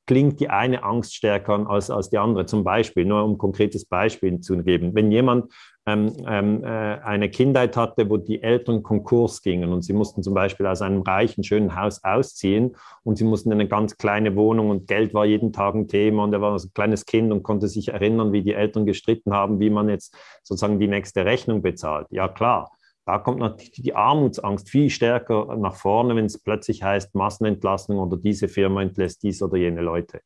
klingt 0.09 0.39
die 0.39 0.49
eine 0.49 0.81
Angst 0.81 1.13
stärker 1.13 1.69
als, 1.69 1.91
als 1.91 2.09
die 2.09 2.17
andere. 2.17 2.47
Zum 2.47 2.63
Beispiel, 2.63 3.05
nur 3.05 3.23
um 3.23 3.33
ein 3.33 3.37
konkretes 3.37 3.85
Beispiel 3.85 4.39
zu 4.39 4.57
geben, 4.63 4.95
wenn 4.95 5.11
jemand 5.11 5.53
ähm, 5.85 6.13
ähm, 6.25 6.63
äh, 6.63 6.67
eine 6.67 7.29
Kindheit 7.29 7.77
hatte, 7.77 8.09
wo 8.09 8.17
die 8.17 8.41
Eltern 8.41 8.81
Konkurs 8.81 9.43
gingen 9.43 9.71
und 9.71 9.83
sie 9.83 9.93
mussten 9.93 10.23
zum 10.23 10.33
Beispiel 10.33 10.65
aus 10.65 10.81
einem 10.81 11.03
reichen, 11.03 11.43
schönen 11.43 11.79
Haus 11.79 12.03
ausziehen 12.03 12.75
und 13.03 13.19
sie 13.19 13.23
mussten 13.23 13.51
in 13.51 13.59
eine 13.59 13.69
ganz 13.69 13.97
kleine 13.97 14.35
Wohnung 14.35 14.71
und 14.71 14.87
Geld 14.87 15.13
war 15.13 15.27
jeden 15.27 15.53
Tag 15.53 15.75
ein 15.75 15.87
Thema 15.87 16.23
und 16.23 16.33
er 16.33 16.41
war 16.41 16.55
ein 16.55 16.73
kleines 16.73 17.05
Kind 17.05 17.31
und 17.31 17.43
konnte 17.43 17.67
sich 17.67 17.89
erinnern, 17.89 18.33
wie 18.33 18.41
die 18.41 18.55
Eltern 18.55 18.87
gestritten 18.87 19.31
haben, 19.31 19.59
wie 19.59 19.69
man 19.69 19.89
jetzt 19.89 20.17
sozusagen 20.41 20.79
die 20.79 20.87
nächste 20.87 21.23
Rechnung 21.23 21.61
bezahlt. 21.61 22.07
Ja 22.09 22.27
klar, 22.27 22.71
da 23.09 23.17
kommt 23.17 23.39
natürlich 23.39 23.71
die 23.71 23.95
Armutsangst 23.95 24.69
viel 24.69 24.91
stärker 24.91 25.57
nach 25.57 25.73
vorne, 25.73 26.15
wenn 26.15 26.25
es 26.25 26.37
plötzlich 26.37 26.83
heißt 26.83 27.15
Massenentlassung 27.15 27.97
oder 27.97 28.17
diese 28.17 28.47
Firma 28.47 28.83
entlässt 28.83 29.23
dies 29.23 29.41
oder 29.41 29.57
jene 29.57 29.81
Leute. 29.81 30.21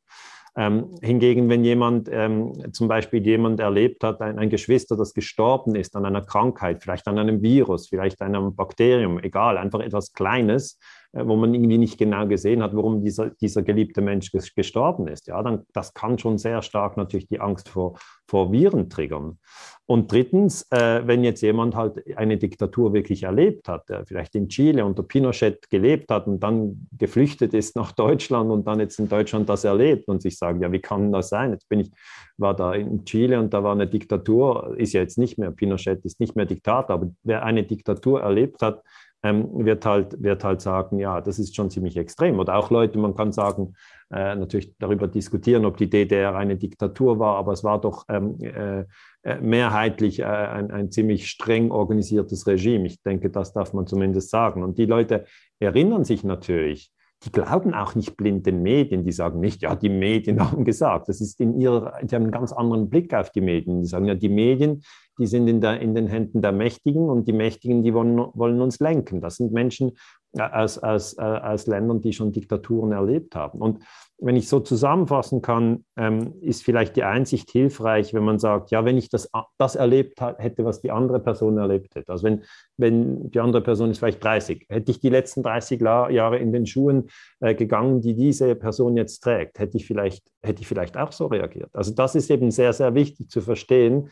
Ähm, 0.58 0.94
hingegen, 1.02 1.48
wenn 1.48 1.64
jemand 1.64 2.10
ähm, 2.12 2.74
zum 2.74 2.90
Beispiel 2.90 3.26
jemand 3.26 3.62
erlebt 3.62 4.04
hat, 4.04 4.22
ein, 4.22 4.38
ein, 4.38 4.50
Geschwister, 4.50 4.98
das 4.98 5.14
gestorben 5.14 5.76
ist 5.76 5.96
an 5.96 6.06
einer 6.06 6.24
Krankheit, 6.24 6.84
vielleicht 6.84 7.08
an 7.08 7.18
einem 7.18 7.42
Virus, 7.42 7.88
vielleicht 7.88 8.22
an 8.22 8.36
einem 8.36 8.54
Bakterium, 8.54 9.18
egal, 9.18 9.58
einfach 9.58 9.80
etwas 9.80 10.12
Kleines, 10.12 10.78
wo 11.14 11.36
man 11.36 11.54
irgendwie 11.54 11.78
nicht 11.78 12.00
genau 12.00 12.28
gesehen 12.28 12.64
hat, 12.64 12.76
warum 12.76 13.04
dieser, 13.04 13.30
dieser 13.30 13.62
geliebte 13.62 14.02
Mensch 14.02 14.32
gestorben 14.32 15.08
ist. 15.08 15.28
Ja, 15.28 15.44
dann, 15.44 15.62
das 15.72 15.94
kann 15.94 16.18
schon 16.18 16.40
sehr 16.40 16.64
stark 16.64 16.98
natürlich 16.98 17.28
die 17.28 17.40
Angst 17.40 17.70
vor, 17.70 18.00
vor 18.28 18.52
Viren 18.52 18.90
triggern. 18.90 19.38
Und 19.86 20.12
drittens, 20.12 20.66
äh, 20.72 21.02
wenn 21.06 21.24
jetzt 21.24 21.42
jemand 21.42 21.76
halt 21.76 22.18
eine 22.18 22.38
Diktatur 22.38 22.94
wirklich 22.94 23.24
erlebt 23.24 23.70
hat, 23.70 23.90
der 23.90 24.06
vielleicht 24.08 24.34
in 24.34 24.50
Chile 24.50 24.84
unter 24.86 25.04
Pinochet 25.04 25.70
gelebt 25.70 26.10
hat 26.10 26.26
und 26.26 26.40
dann 26.40 26.88
geflüchtet 26.98 27.54
ist 27.54 27.76
nach 27.76 27.92
Deutschland 27.92 28.50
und 28.50 28.66
dann 28.66 28.80
jetzt 28.80 28.98
in 28.98 29.08
Deutschland 29.08 29.48
das 29.48 29.66
erlebt 29.66 30.08
und 30.08 30.22
sich 30.22 30.38
sagt, 30.38 30.62
ja, 30.62 30.72
wie 30.72 30.80
kann 30.80 31.12
das 31.12 31.30
sein? 31.30 31.52
Jetzt 31.52 31.70
bin 31.70 31.82
ich, 31.82 31.92
war 32.38 32.56
da 32.56 32.74
in 32.74 33.06
Chile 33.06 33.40
und 33.40 33.54
da 33.54 33.64
war 33.64 33.74
eine 33.74 33.86
Diktatur, 33.86 34.74
ist 34.78 34.94
ja 34.94 35.02
jetzt 35.02 35.20
nicht 35.20 35.38
mehr, 35.38 35.52
Pinochet 35.52 36.04
ist 36.06 36.20
nicht 36.20 36.36
mehr 36.36 36.48
Diktator, 36.48 36.96
aber 36.96 37.12
wer 37.22 37.44
eine 37.44 37.64
Diktatur 37.64 38.22
erlebt 38.22 38.64
hat, 38.64 38.82
ähm, 39.24 39.66
wird, 39.66 39.86
halt, 39.86 40.22
wird 40.22 40.44
halt 40.44 40.62
sagen, 40.62 41.00
ja, 41.00 41.22
das 41.22 41.40
ist 41.40 41.56
schon 41.56 41.70
ziemlich 41.70 41.98
extrem. 41.98 42.40
Oder 42.40 42.56
auch 42.56 42.70
Leute, 42.70 43.00
man 43.00 43.16
kann 43.16 43.32
sagen, 43.32 43.74
äh, 44.12 44.36
natürlich 44.36 44.76
darüber 44.78 45.08
diskutieren, 45.08 45.66
ob 45.66 45.78
die 45.78 45.90
DDR 45.90 46.36
eine 46.36 46.58
Diktatur 46.58 47.20
war, 47.20 47.38
aber 47.38 47.54
es 47.54 47.64
war 47.64 47.80
doch 47.80 48.06
ähm, 48.10 48.38
äh, 48.42 48.84
äh, 49.24 49.40
mehrheitlich 49.42 50.20
äh, 50.20 50.26
ein, 50.26 50.72
ein 50.72 50.92
ziemlich 50.92 51.28
streng 51.30 51.72
organisiertes 51.72 52.46
Regime. 52.46 52.86
Ich 52.86 53.02
denke, 53.02 53.30
das 53.30 53.54
darf 53.54 53.74
man 53.74 53.88
zumindest 53.88 54.30
sagen. 54.30 54.62
Und 54.62 54.78
die 54.78 54.86
Leute 54.86 55.26
erinnern 55.60 56.04
sich 56.04 56.24
natürlich, 56.24 56.92
die 57.24 57.32
glauben 57.32 57.74
auch 57.74 57.96
nicht 57.96 58.18
blind 58.18 58.46
den 58.46 58.62
Medien, 58.62 59.06
die 59.06 59.14
sagen 59.14 59.40
nicht, 59.40 59.62
ja, 59.62 59.76
die 59.76 59.90
Medien 59.90 60.40
haben 60.52 60.66
gesagt. 60.66 61.08
Das 61.08 61.22
ist 61.22 61.40
in 61.40 61.60
ihrer, 61.60 61.94
die 62.04 62.14
haben 62.14 62.24
einen 62.24 62.32
ganz 62.32 62.52
anderen 62.52 62.90
Blick 62.90 63.14
auf 63.14 63.32
die 63.32 63.42
Medien. 63.42 63.82
Die 63.82 63.88
sagen 63.88 64.06
ja, 64.06 64.16
die 64.16 64.30
Medien, 64.30 64.84
die 65.20 65.28
sind 65.28 65.48
in, 65.48 65.62
der, 65.62 65.80
in 65.80 65.96
den 65.96 66.08
Händen 66.08 66.42
der 66.42 66.52
Mächtigen 66.52 67.10
und 67.10 67.28
die 67.28 67.34
Mächtigen, 67.34 67.84
die 67.84 67.94
wollen, 67.94 68.18
wollen 68.34 68.62
uns 68.62 68.80
lenken. 68.80 69.22
Das 69.22 69.38
sind 69.38 69.52
Menschen 69.52 69.94
äh, 70.36 70.42
aus, 70.42 70.80
aus, 70.80 71.18
äh, 71.18 71.22
aus 71.22 71.68
Ländern, 71.68 72.02
die 72.02 72.14
schon 72.14 72.32
Diktaturen 72.32 72.92
erlebt 72.92 73.36
haben. 73.36 73.60
Und 73.60 73.84
wenn 74.18 74.36
ich 74.36 74.48
so 74.48 74.60
zusammenfassen 74.60 75.42
kann, 75.42 75.86
ähm, 75.98 76.34
ist 76.42 76.64
vielleicht 76.64 76.96
die 76.96 77.04
Einsicht 77.04 77.52
hilfreich, 77.52 78.14
wenn 78.14 78.24
man 78.24 78.40
sagt, 78.40 78.72
ja, 78.72 78.86
wenn 78.86 78.98
ich 78.98 79.10
das, 79.10 79.30
das 79.58 79.76
erlebt 79.76 80.22
hätte, 80.22 80.66
was 80.66 80.82
die 80.82 80.92
andere 80.92 81.20
Person 81.20 81.58
erlebt 81.58 81.94
hätte. 81.96 82.12
Also 82.12 82.24
wenn, 82.24 82.44
wenn 82.78 83.30
die 83.32 83.40
andere 83.40 83.62
Person 83.62 83.92
ist 83.92 84.00
vielleicht 84.00 84.24
30, 84.24 84.66
hätte 84.70 84.92
ich 84.92 85.00
die 85.00 85.10
letzten 85.10 85.44
30 85.44 85.82
Jahre 85.82 86.38
in 86.38 86.52
den 86.54 86.66
Schuhen 86.66 87.10
äh, 87.40 87.54
gegangen, 87.54 88.02
die 88.02 88.16
diese 88.16 88.56
Person 88.56 88.96
jetzt 88.96 89.20
trägt, 89.20 89.60
hätte 89.60 89.78
ich, 89.78 89.86
vielleicht, 89.86 90.26
hätte 90.42 90.62
ich 90.62 90.68
vielleicht 90.68 90.98
auch 90.98 91.12
so 91.12 91.28
reagiert. 91.28 91.70
Also 91.74 91.94
das 91.94 92.16
ist 92.16 92.32
eben 92.32 92.50
sehr, 92.50 92.74
sehr 92.74 92.96
wichtig 92.96 93.30
zu 93.30 93.42
verstehen 93.42 94.10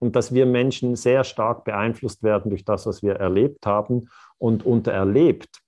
und 0.00 0.16
dass 0.16 0.34
wir 0.34 0.46
Menschen 0.46 0.96
sehr 0.96 1.22
stark 1.22 1.64
beeinflusst 1.64 2.22
werden 2.24 2.50
durch 2.50 2.64
das, 2.64 2.86
was 2.86 3.02
wir 3.02 3.14
erlebt 3.16 3.66
haben. 3.66 4.08
Und 4.38 4.66
unter 4.66 4.92
erlebt 4.92 5.60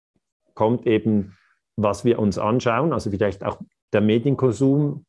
kommt 0.55 0.87
eben, 0.87 1.37
was 1.77 2.05
wir 2.05 2.19
uns 2.19 2.39
anschauen, 2.39 2.93
also 2.93 3.11
vielleicht 3.11 3.45
auch 3.45 3.61
der 3.93 4.01
Medienkonsum, 4.01 5.05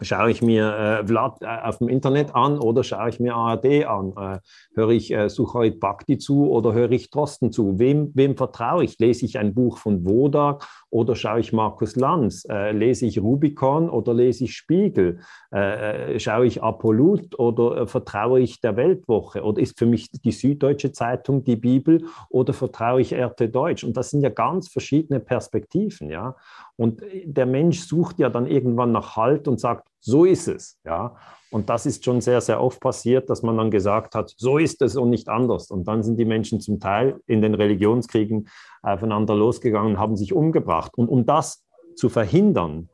Schaue 0.00 0.30
ich 0.30 0.42
mir 0.42 0.76
äh, 0.76 1.06
Vlad 1.06 1.42
äh, 1.42 1.46
auf 1.46 1.78
dem 1.78 1.88
Internet 1.88 2.34
an 2.34 2.60
oder 2.60 2.84
schaue 2.84 3.08
ich 3.08 3.18
mir 3.18 3.34
ARD 3.34 3.84
an? 3.86 4.12
Äh, 4.16 4.38
höre 4.74 4.90
ich 4.90 5.12
äh, 5.12 5.28
Suchait 5.28 5.80
Bhakti 5.80 6.18
zu 6.18 6.48
oder 6.50 6.72
höre 6.72 6.92
ich 6.92 7.10
Drosten 7.10 7.50
zu? 7.50 7.80
Wem, 7.80 8.12
wem 8.14 8.36
vertraue 8.36 8.84
ich? 8.84 8.98
Lese 9.00 9.24
ich 9.24 9.38
ein 9.38 9.54
Buch 9.54 9.78
von 9.78 10.04
Wodak 10.04 10.64
oder 10.90 11.14
schaue 11.14 11.40
ich 11.40 11.52
Markus 11.52 11.96
Lanz? 11.96 12.46
Äh, 12.48 12.72
lese 12.72 13.06
ich 13.06 13.20
Rubicon 13.20 13.90
oder 13.90 14.14
lese 14.14 14.44
ich 14.44 14.54
Spiegel? 14.54 15.20
Äh, 15.52 16.14
äh 16.14 16.20
schaue 16.20 16.46
ich 16.46 16.62
Apollut 16.62 17.38
oder 17.38 17.82
äh, 17.82 17.86
vertraue 17.86 18.40
ich 18.40 18.60
der 18.60 18.76
Weltwoche? 18.76 19.42
Oder 19.42 19.60
ist 19.60 19.78
für 19.78 19.86
mich 19.86 20.10
die 20.10 20.32
Süddeutsche 20.32 20.92
Zeitung 20.92 21.44
die 21.44 21.56
Bibel 21.56 22.04
oder 22.30 22.52
vertraue 22.52 23.00
ich 23.00 23.14
RT 23.14 23.54
Deutsch? 23.54 23.84
Und 23.84 23.96
das 23.96 24.10
sind 24.10 24.22
ja 24.22 24.30
ganz 24.30 24.68
verschiedene 24.68 25.20
Perspektiven, 25.20 26.10
ja. 26.10 26.36
Und 26.76 27.02
der 27.24 27.46
Mensch 27.46 27.80
sucht 27.80 28.18
ja 28.18 28.30
dann 28.30 28.46
irgendwann 28.46 28.92
nach 28.92 29.16
Halt 29.16 29.48
und 29.48 29.58
sagt, 29.60 29.88
so 30.00 30.24
ist 30.24 30.48
es. 30.48 30.78
Ja? 30.84 31.16
Und 31.50 31.70
das 31.70 31.86
ist 31.86 32.04
schon 32.04 32.20
sehr, 32.20 32.40
sehr 32.40 32.62
oft 32.62 32.80
passiert, 32.80 33.30
dass 33.30 33.42
man 33.42 33.56
dann 33.56 33.70
gesagt 33.70 34.14
hat, 34.14 34.34
so 34.36 34.58
ist 34.58 34.82
es 34.82 34.96
und 34.96 35.10
nicht 35.10 35.28
anders. 35.28 35.70
Und 35.70 35.88
dann 35.88 36.02
sind 36.02 36.18
die 36.18 36.26
Menschen 36.26 36.60
zum 36.60 36.78
Teil 36.78 37.20
in 37.26 37.40
den 37.40 37.54
Religionskriegen 37.54 38.48
aufeinander 38.82 39.34
losgegangen 39.34 39.98
haben 39.98 40.16
sich 40.16 40.32
umgebracht. 40.32 40.92
Und 40.96 41.08
um 41.08 41.26
das 41.26 41.64
zu 41.96 42.08
verhindern, 42.08 42.88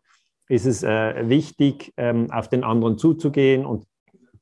ist 0.49 0.67
es 0.67 0.83
äh, 0.83 1.29
wichtig, 1.29 1.93
ähm, 1.97 2.31
auf 2.31 2.49
den 2.49 2.65
anderen 2.65 2.99
zuzugehen 2.99 3.67
und 3.67 3.87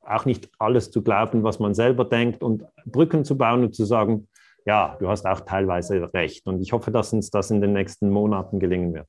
auch 0.01 0.25
nicht 0.25 0.49
alles 0.59 0.91
zu 0.91 1.01
glauben, 1.01 1.43
was 1.43 1.59
man 1.59 1.73
selber 1.73 2.05
denkt 2.05 2.43
und 2.43 2.65
Brücken 2.85 3.23
zu 3.23 3.37
bauen 3.37 3.63
und 3.63 3.73
zu 3.73 3.85
sagen, 3.85 4.27
ja, 4.65 4.95
du 4.99 5.07
hast 5.09 5.25
auch 5.25 5.41
teilweise 5.41 6.13
recht. 6.13 6.45
Und 6.45 6.61
ich 6.61 6.71
hoffe, 6.73 6.91
dass 6.91 7.13
uns 7.13 7.29
das 7.29 7.51
in 7.51 7.61
den 7.61 7.73
nächsten 7.73 8.09
Monaten 8.09 8.59
gelingen 8.59 8.93
wird. 8.93 9.07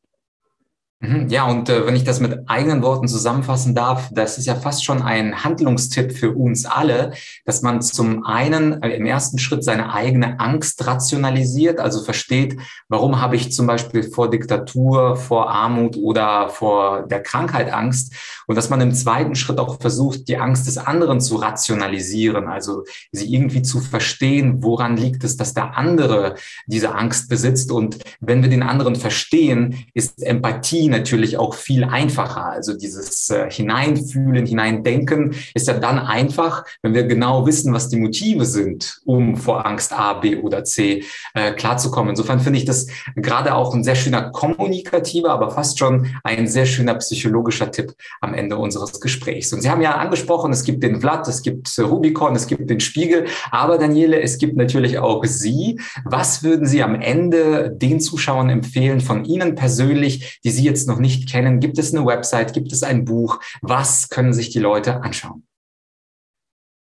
Mhm, 1.01 1.29
ja, 1.29 1.45
und 1.45 1.69
äh, 1.69 1.87
wenn 1.87 1.97
ich 1.97 2.05
das 2.05 2.21
mit 2.21 2.49
eigenen 2.49 2.83
Worten 2.83 3.09
zusammenfassen 3.09 3.75
darf, 3.75 4.11
das 4.13 4.39
ist 4.39 4.47
ja 4.47 4.55
fast 4.55 4.85
schon 4.85 5.03
ein 5.03 5.45
Handlungstipp 5.45 6.13
für 6.13 6.33
uns 6.33 6.65
alle, 6.67 7.13
dass 7.45 7.63
man 7.63 7.83
zum 7.83 8.25
einen 8.25 8.83
äh, 8.83 8.91
im 8.97 9.05
ersten 9.05 9.39
Schritt 9.39 9.65
seine 9.65 9.93
eigene 9.93 10.41
Angst 10.41 10.87
rationalisiert, 10.87 11.81
also 11.81 12.03
versteht, 12.03 12.59
warum 12.89 13.21
habe 13.21 13.37
ich 13.37 13.53
zum 13.53 13.67
Beispiel 13.67 14.05
vor 14.05 14.31
Diktatur, 14.31 15.17
vor 15.17 15.51
Armut 15.51 15.97
oder 15.97 16.49
vor 16.49 17.07
der 17.07 17.23
Krankheit 17.23 17.73
Angst. 17.73 18.15
Und 18.47 18.57
dass 18.57 18.71
man 18.71 18.81
im 18.81 18.95
zweiten 18.95 19.35
Schritt 19.35 19.59
auch 19.59 19.81
versucht, 19.81 20.29
die 20.29 20.37
Angst 20.37 20.67
des 20.67 20.79
anderen 20.79 21.21
zu 21.21 21.37
rationalisieren, 21.37 22.47
also 22.47 22.85
sie 23.11 23.33
irgendwie 23.33 23.63
zu 23.63 23.81
verstehen, 23.81 24.63
woran 24.63 24.97
liegt 24.97 25.25
es, 25.25 25.37
dass 25.37 25.55
der 25.55 25.77
andere 25.77 26.37
diese 26.67 26.95
Angst 26.95 27.29
besitzt. 27.29 27.73
Und 27.73 27.99
wenn 28.21 28.43
wir 28.43 28.51
den 28.51 28.63
anderen 28.63 28.97
verstehen, 28.97 29.85
ist 29.93 30.23
Empathie 30.23 30.84
natürlich 30.89 31.39
auch 31.39 31.55
viel 31.55 31.85
einfacher. 31.85 32.47
Also 32.47 32.77
dieses 32.77 33.31
äh, 33.31 33.51
Hineinfühlen, 33.51 34.47
Hineindenken 34.47 35.35
ist 35.55 35.69
ja 35.69 35.75
dann 35.75 35.99
einfach, 35.99 36.65
wenn 36.83 36.95
wir 36.95 37.05
genau 37.05 37.47
wissen, 37.47 37.73
was 37.73 37.89
die 37.89 37.97
Motive 37.97 38.45
sind, 38.45 39.01
um 39.05 39.37
vor 39.37 39.67
Angst 39.67 39.93
A, 39.93 40.15
B 40.15 40.37
oder 40.37 40.65
C 40.65 41.05
äh, 41.35 41.53
klarzukommen. 41.53 42.11
Insofern 42.11 42.41
finde 42.41 42.59
ich 42.59 42.65
das 42.65 42.87
gerade 43.17 43.55
auch 43.55 43.75
ein 43.75 43.85
sehr 43.85 43.95
schöner 43.95 44.31
kommunikativer, 44.31 45.31
aber 45.31 45.51
fast 45.51 45.79
schon 45.79 46.09
ein 46.25 46.47
sehr 46.47 46.67
schöner 46.67 46.95
psychologischer 46.95 47.71
Tipp 47.71 47.95
am 48.21 48.35
Ende 48.35 48.57
unseres 48.57 49.01
Gesprächs. 49.01 49.53
Und 49.53 49.61
Sie 49.61 49.71
haben 49.71 49.83
ja 49.83 49.97
angesprochen, 49.97 50.53
es 50.53 50.65
gibt 50.65 50.83
den 50.83 51.01
Vlad, 51.01 51.27
es 51.29 51.43
gibt 51.43 51.71
Rubicon, 51.79 52.35
es 52.37 52.47
gibt 52.47 52.69
den 52.69 52.81
Spiegel, 52.81 53.27
aber 53.51 53.79
Daniele, 53.79 54.21
es 54.21 54.39
gibt 54.39 54.57
natürlich 54.57 54.99
auch 54.99 55.25
Sie. 55.25 55.81
Was 56.05 56.43
würden 56.43 56.67
Sie 56.67 56.83
am 56.83 56.95
Ende 57.01 57.71
den 57.71 58.01
Zuschauern 58.01 58.51
empfehlen 58.51 59.01
von 59.01 59.25
Ihnen 59.25 59.55
persönlich, 59.55 60.41
die 60.45 60.51
Sie 60.51 60.65
jetzt 60.65 60.74
jetzt 60.75 60.89
noch 60.89 60.99
nicht 60.99 61.31
kennen, 61.31 61.61
gibt 61.61 61.79
es 61.79 61.95
eine 61.95 62.05
Website, 62.05 62.53
gibt 62.53 62.73
es 62.73 62.83
ein 62.83 63.05
Buch? 63.05 63.41
Was 63.63 64.09
können 64.09 64.33
sich 64.33 64.51
die 64.51 64.59
Leute 64.59 65.03
anschauen? 65.03 65.47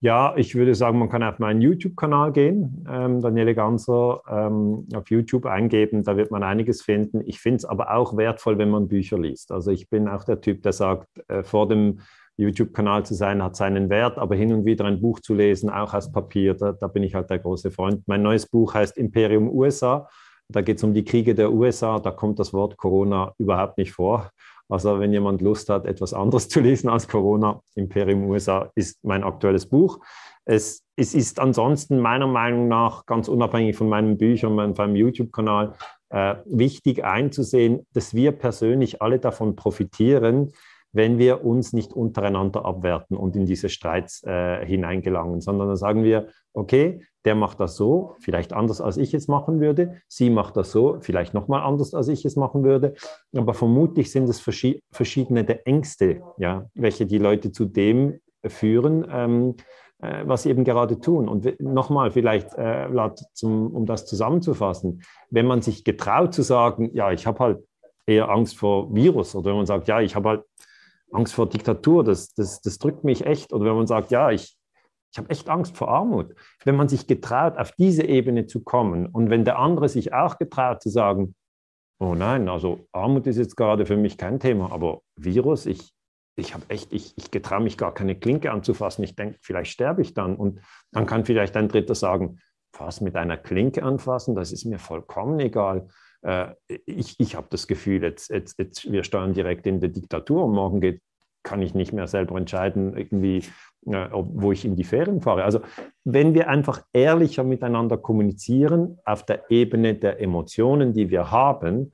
Ja, 0.01 0.35
ich 0.37 0.55
würde 0.57 0.75
sagen, 0.75 0.99
man 0.99 1.09
kann 1.09 1.23
auf 1.23 1.39
meinen 1.39 1.61
YouTube-Kanal 1.61 2.33
gehen, 2.33 2.85
ähm, 2.91 3.21
Daniele 3.21 3.55
Ganser, 3.55 4.21
ähm, 4.29 4.89
auf 4.95 5.11
YouTube 5.11 5.47
eingeben, 5.47 6.03
da 6.03 6.17
wird 6.17 6.33
man 6.33 6.43
einiges 6.43 6.83
finden. 6.83 7.21
Ich 7.25 7.39
finde 7.41 7.59
es 7.59 7.65
aber 7.65 7.95
auch 7.95 8.17
wertvoll, 8.17 8.59
wenn 8.59 8.71
man 8.71 8.89
Bücher 8.89 9.19
liest. 9.19 9.53
Also 9.53 9.71
ich 9.71 9.89
bin 9.89 10.09
auch 10.09 10.25
der 10.25 10.41
Typ, 10.41 10.63
der 10.63 10.73
sagt, 10.73 11.07
äh, 11.29 11.45
vor 11.45 11.69
dem 11.69 12.01
YouTube-Kanal 12.37 13.05
zu 13.05 13.15
sein, 13.15 13.43
hat 13.43 13.55
seinen 13.55 13.91
Wert, 13.91 14.19
aber 14.19 14.35
hin 14.35 14.53
und 14.53 14.65
wieder 14.65 14.87
ein 14.87 15.01
Buch 15.01 15.21
zu 15.21 15.35
lesen, 15.35 15.71
auch 15.71 15.95
aus 15.95 16.11
Papier, 16.11 16.55
da, 16.55 16.73
da 16.73 16.89
bin 16.89 17.05
ich 17.05 17.15
halt 17.15 17.31
der 17.31 17.39
große 17.39 17.71
Freund. 17.71 18.03
Mein 18.07 18.23
neues 18.23 18.47
Buch 18.47 18.75
heißt 18.75 18.97
Imperium 18.97 19.49
USA 19.51 20.09
da 20.49 20.61
geht 20.61 20.79
es 20.79 20.85
um 20.85 20.95
die 20.95 21.05
Kriege 21.05 21.35
der 21.35 21.53
USA, 21.53 21.99
da 21.99 22.11
kommt 22.11 22.39
das 22.39 22.53
Wort 22.53 22.77
Corona 22.77 23.35
überhaupt 23.39 23.79
nicht 23.79 23.93
vor. 23.93 24.31
Also 24.69 24.99
wenn 25.01 25.13
jemand 25.13 25.43
Lust 25.43 25.69
hat, 25.69 25.87
etwas 25.87 26.15
anderes 26.15 26.49
zu 26.51 26.61
lesen 26.61 26.89
als 26.89 27.09
Corona, 27.09 27.61
Imperium 27.75 28.29
USA 28.29 28.71
ist 28.75 29.05
mein 29.05 29.23
aktuelles 29.23 29.67
Buch. 29.67 30.01
Es, 30.45 30.83
es 30.97 31.15
ist 31.15 31.39
ansonsten 31.39 32.01
meiner 32.01 32.27
Meinung 32.27 32.69
nach, 32.69 33.07
ganz 33.07 33.29
unabhängig 33.29 33.77
von 33.77 33.89
meinen 33.89 34.19
Büchern, 34.19 34.57
von 34.75 34.87
meinem 34.87 34.97
YouTube-Kanal, 34.97 35.75
äh, 36.11 36.37
wichtig 36.47 37.05
einzusehen, 37.05 37.87
dass 37.93 38.15
wir 38.15 38.33
persönlich 38.33 39.01
alle 39.01 39.19
davon 39.19 39.57
profitieren, 39.57 40.53
wenn 40.93 41.19
wir 41.19 41.45
uns 41.45 41.73
nicht 41.73 41.93
untereinander 41.93 42.65
abwerten 42.65 43.17
und 43.17 43.35
in 43.35 43.47
diese 43.47 43.69
Streits 43.69 44.23
äh, 44.25 44.65
hineingelangen, 44.65 45.41
sondern 45.41 45.69
dann 45.69 45.77
sagen 45.77 46.05
wir, 46.05 46.29
okay, 46.53 47.01
der 47.25 47.35
macht 47.35 47.61
das 47.61 47.77
so, 47.77 48.15
vielleicht 48.21 48.53
anders 48.53 48.81
als 48.81 48.97
ich 48.97 49.15
es 49.15 49.29
machen 49.29 49.61
würde, 49.61 50.03
sie 50.09 50.29
macht 50.29 50.57
das 50.57 50.71
so, 50.73 50.99
vielleicht 51.01 51.35
nochmal 51.35 51.63
anders 51.63 51.95
als 51.95 52.09
ich 52.09 52.25
es 52.25 52.37
machen 52.37 52.65
würde, 52.65 52.95
aber 53.35 53.55
vermutlich 53.55 54.11
sind 54.11 54.29
es 54.29 54.41
verschiedene 54.41 55.45
der 55.45 55.67
Ängste, 55.67 56.21
ja, 56.39 56.67
welche 56.75 57.07
die 57.07 57.19
Leute 57.19 57.53
zu 57.53 57.65
dem 57.65 58.19
führen, 58.45 59.07
ähm, 59.11 59.55
äh, 60.03 60.25
was 60.27 60.43
sie 60.43 60.51
eben 60.51 60.65
gerade 60.65 60.99
tun. 60.99 61.29
Und 61.29 61.61
nochmal 61.61 62.11
vielleicht, 62.11 62.55
äh, 62.55 62.89
zum, 63.35 63.73
um 63.73 63.87
das 63.87 64.05
zusammenzufassen, 64.05 65.03
wenn 65.31 65.47
man 65.47 65.63
sich 65.63 65.85
getraut 65.85 66.35
zu 66.35 66.43
sagen, 66.43 66.91
ja, 66.93 67.13
ich 67.13 67.27
habe 67.27 67.39
halt 67.39 67.59
eher 68.05 68.29
Angst 68.29 68.59
vor 68.59 68.93
Virus 68.93 69.35
oder 69.37 69.51
wenn 69.51 69.59
man 69.59 69.67
sagt, 69.67 69.87
ja, 69.87 70.01
ich 70.01 70.17
habe 70.17 70.29
halt 70.29 70.45
Angst 71.13 71.35
vor 71.35 71.49
Diktatur, 71.49 72.05
das, 72.05 72.35
das, 72.35 72.61
das 72.61 72.79
drückt 72.79 73.05
mich 73.05 73.27
echt. 73.27 73.53
Oder 73.53 73.67
wenn 73.67 73.77
man 73.77 73.87
sagt, 73.87 74.11
ja, 74.11 74.31
ich, 74.31 74.57
ich 75.13 75.19
habe 75.19 75.31
echt 75.31 75.49
Angst 75.49 75.77
vor 75.77 75.89
Armut. 75.89 76.35
Wenn 76.65 76.77
man 76.77 76.89
sich 76.89 77.07
getraut, 77.07 77.59
auf 77.59 77.73
diese 77.73 78.05
Ebene 78.05 78.47
zu 78.47 78.63
kommen 78.63 79.07
und 79.07 79.31
wenn 79.31 79.45
der 79.45 79.59
andere 79.59 79.89
sich 79.89 80.15
auch 80.15 80.39
getraut 80.39 80.83
zu 80.83 80.89
sagen, 80.89 81.35
oh 82.01 82.15
nein, 82.15 82.49
also 82.49 82.89
Armut 82.93 83.27
ist 83.27 83.37
jetzt 83.37 83.57
gerade 83.57 83.87
für 83.87 83.97
mich 83.97 84.17
kein 84.17 84.41
Thema, 84.41 84.73
aber 84.73 85.03
Virus, 85.17 85.67
ich, 85.67 85.93
ich 86.35 86.55
habe 86.55 86.65
echt, 86.69 86.93
ich, 86.93 87.13
ich 87.17 87.31
getraue 87.31 87.61
mich 87.61 87.77
gar 87.77 87.93
keine 87.93 88.19
Klinke 88.19 88.51
anzufassen. 88.51 89.05
Ich 89.05 89.15
denke, 89.15 89.39
vielleicht 89.43 89.71
sterbe 89.71 90.01
ich 90.01 90.15
dann. 90.15 90.35
Und 90.35 90.61
dann 90.91 91.07
kann 91.07 91.27
vielleicht 91.27 91.57
ein 91.57 91.69
Dritter 91.69 91.95
sagen, 91.95 92.39
was 92.79 93.03
mit 93.03 93.17
einer 93.17 93.37
Klinke 93.37 93.83
anfassen, 93.83 94.35
das 94.35 94.51
ist 94.51 94.65
mir 94.65 94.79
vollkommen 94.79 95.39
egal. 95.41 95.89
Äh, 96.23 96.55
ich, 96.87 97.19
ich 97.19 97.37
habe 97.37 97.47
das 97.51 97.67
Gefühl, 97.67 98.03
jetzt, 98.03 98.31
jetzt, 98.31 98.59
jetzt, 98.59 98.91
wir 98.91 99.05
steuern 99.05 99.35
direkt 99.35 99.67
in 99.67 99.81
die 99.81 99.93
Diktatur 99.93 100.45
und 100.45 100.53
morgen 100.53 100.81
geht, 100.81 101.01
kann 101.43 101.63
ich 101.63 101.75
nicht 101.75 101.93
mehr 101.93 102.07
selber 102.07 102.37
entscheiden, 102.37 102.97
irgendwie, 102.97 103.39
äh, 103.87 104.09
wo 104.13 104.53
ich 104.53 104.65
in 104.65 104.77
die 104.77 104.85
Ferien 104.85 105.21
fahre. 105.21 105.45
Also 105.45 105.61
wenn 106.05 106.35
wir 106.35 106.49
einfach 106.49 106.83
ehrlicher 106.93 107.45
miteinander 107.45 107.99
kommunizieren 107.99 108.99
auf 109.05 109.25
der 109.25 109.51
Ebene 109.51 109.95
der 109.95 110.21
Emotionen, 110.21 110.93
die 110.93 111.11
wir 111.11 111.31
haben, 111.31 111.93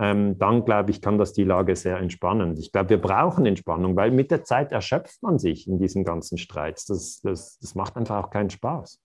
ähm, 0.00 0.38
dann 0.38 0.64
glaube 0.64 0.90
ich, 0.90 1.02
kann 1.02 1.18
das 1.18 1.32
die 1.32 1.44
Lage 1.44 1.76
sehr 1.76 1.98
entspannen. 1.98 2.56
Ich 2.58 2.72
glaube, 2.72 2.90
wir 2.90 3.00
brauchen 3.00 3.44
Entspannung, 3.44 3.96
weil 3.96 4.10
mit 4.10 4.30
der 4.30 4.44
Zeit 4.44 4.72
erschöpft 4.72 5.22
man 5.22 5.38
sich 5.38 5.68
in 5.68 5.78
diesen 5.78 6.04
ganzen 6.04 6.38
Streits. 6.38 6.86
Das, 6.86 7.20
das, 7.22 7.58
das 7.58 7.74
macht 7.74 7.96
einfach 7.96 8.24
auch 8.24 8.30
keinen 8.30 8.50
Spaß. 8.50 8.98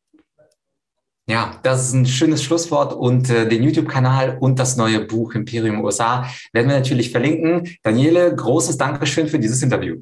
Ja, 1.27 1.59
das 1.63 1.87
ist 1.87 1.93
ein 1.93 2.05
schönes 2.05 2.43
Schlusswort 2.43 2.93
und 2.93 3.31
äh, 3.31 3.49
den 3.49 3.63
YouTube-Kanal 3.63 4.37
und 4.39 4.59
das 4.59 4.77
neue 4.77 5.01
Buch 5.05 5.33
Imperium 5.33 5.83
USA 5.83 6.27
werden 6.53 6.69
wir 6.69 6.77
natürlich 6.77 7.11
verlinken. 7.11 7.77
Daniele, 7.81 8.35
großes 8.35 8.77
Dankeschön 8.77 9.27
für 9.27 9.39
dieses 9.39 9.63
Interview. 9.63 9.97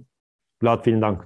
Vlad, 0.59 0.83
vielen 0.83 0.99
Dank. 0.99 1.25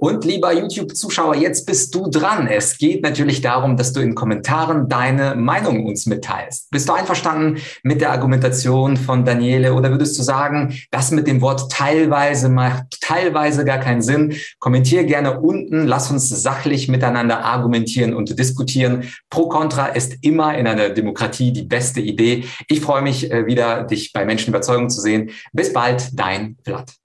Und 0.00 0.24
lieber 0.24 0.50
YouTube-Zuschauer, 0.54 1.36
jetzt 1.36 1.66
bist 1.66 1.94
du 1.94 2.08
dran. 2.08 2.46
Es 2.46 2.78
geht 2.78 3.02
natürlich 3.02 3.42
darum, 3.42 3.76
dass 3.76 3.92
du 3.92 4.00
in 4.00 4.14
Kommentaren 4.14 4.88
deine 4.88 5.34
Meinung 5.34 5.84
uns 5.84 6.06
mitteilst. 6.06 6.70
Bist 6.70 6.88
du 6.88 6.94
einverstanden 6.94 7.58
mit 7.82 8.00
der 8.00 8.10
Argumentation 8.10 8.96
von 8.96 9.26
Daniele 9.26 9.74
oder 9.74 9.90
würdest 9.90 10.18
du 10.18 10.22
sagen, 10.22 10.74
das 10.90 11.10
mit 11.10 11.26
dem 11.26 11.42
Wort 11.42 11.70
teilweise 11.70 12.48
macht 12.48 12.98
teilweise 13.02 13.66
gar 13.66 13.76
keinen 13.76 14.00
Sinn? 14.00 14.36
Kommentier 14.58 15.04
gerne 15.04 15.38
unten. 15.38 15.86
Lass 15.86 16.10
uns 16.10 16.30
sachlich 16.30 16.88
miteinander 16.88 17.44
argumentieren 17.44 18.14
und 18.14 18.38
diskutieren. 18.38 19.04
Pro 19.28 19.50
Contra 19.50 19.88
ist 19.88 20.16
immer 20.22 20.56
in 20.56 20.66
einer 20.66 20.88
Demokratie 20.88 21.52
die 21.52 21.64
beste 21.64 22.00
Idee. 22.00 22.44
Ich 22.68 22.80
freue 22.80 23.02
mich 23.02 23.30
äh, 23.30 23.44
wieder, 23.44 23.84
dich 23.84 24.14
bei 24.14 24.24
Menschen 24.24 24.48
Überzeugung 24.48 24.88
zu 24.88 25.02
sehen. 25.02 25.30
Bis 25.52 25.74
bald, 25.74 26.18
dein 26.18 26.56
Vlad. 26.64 27.00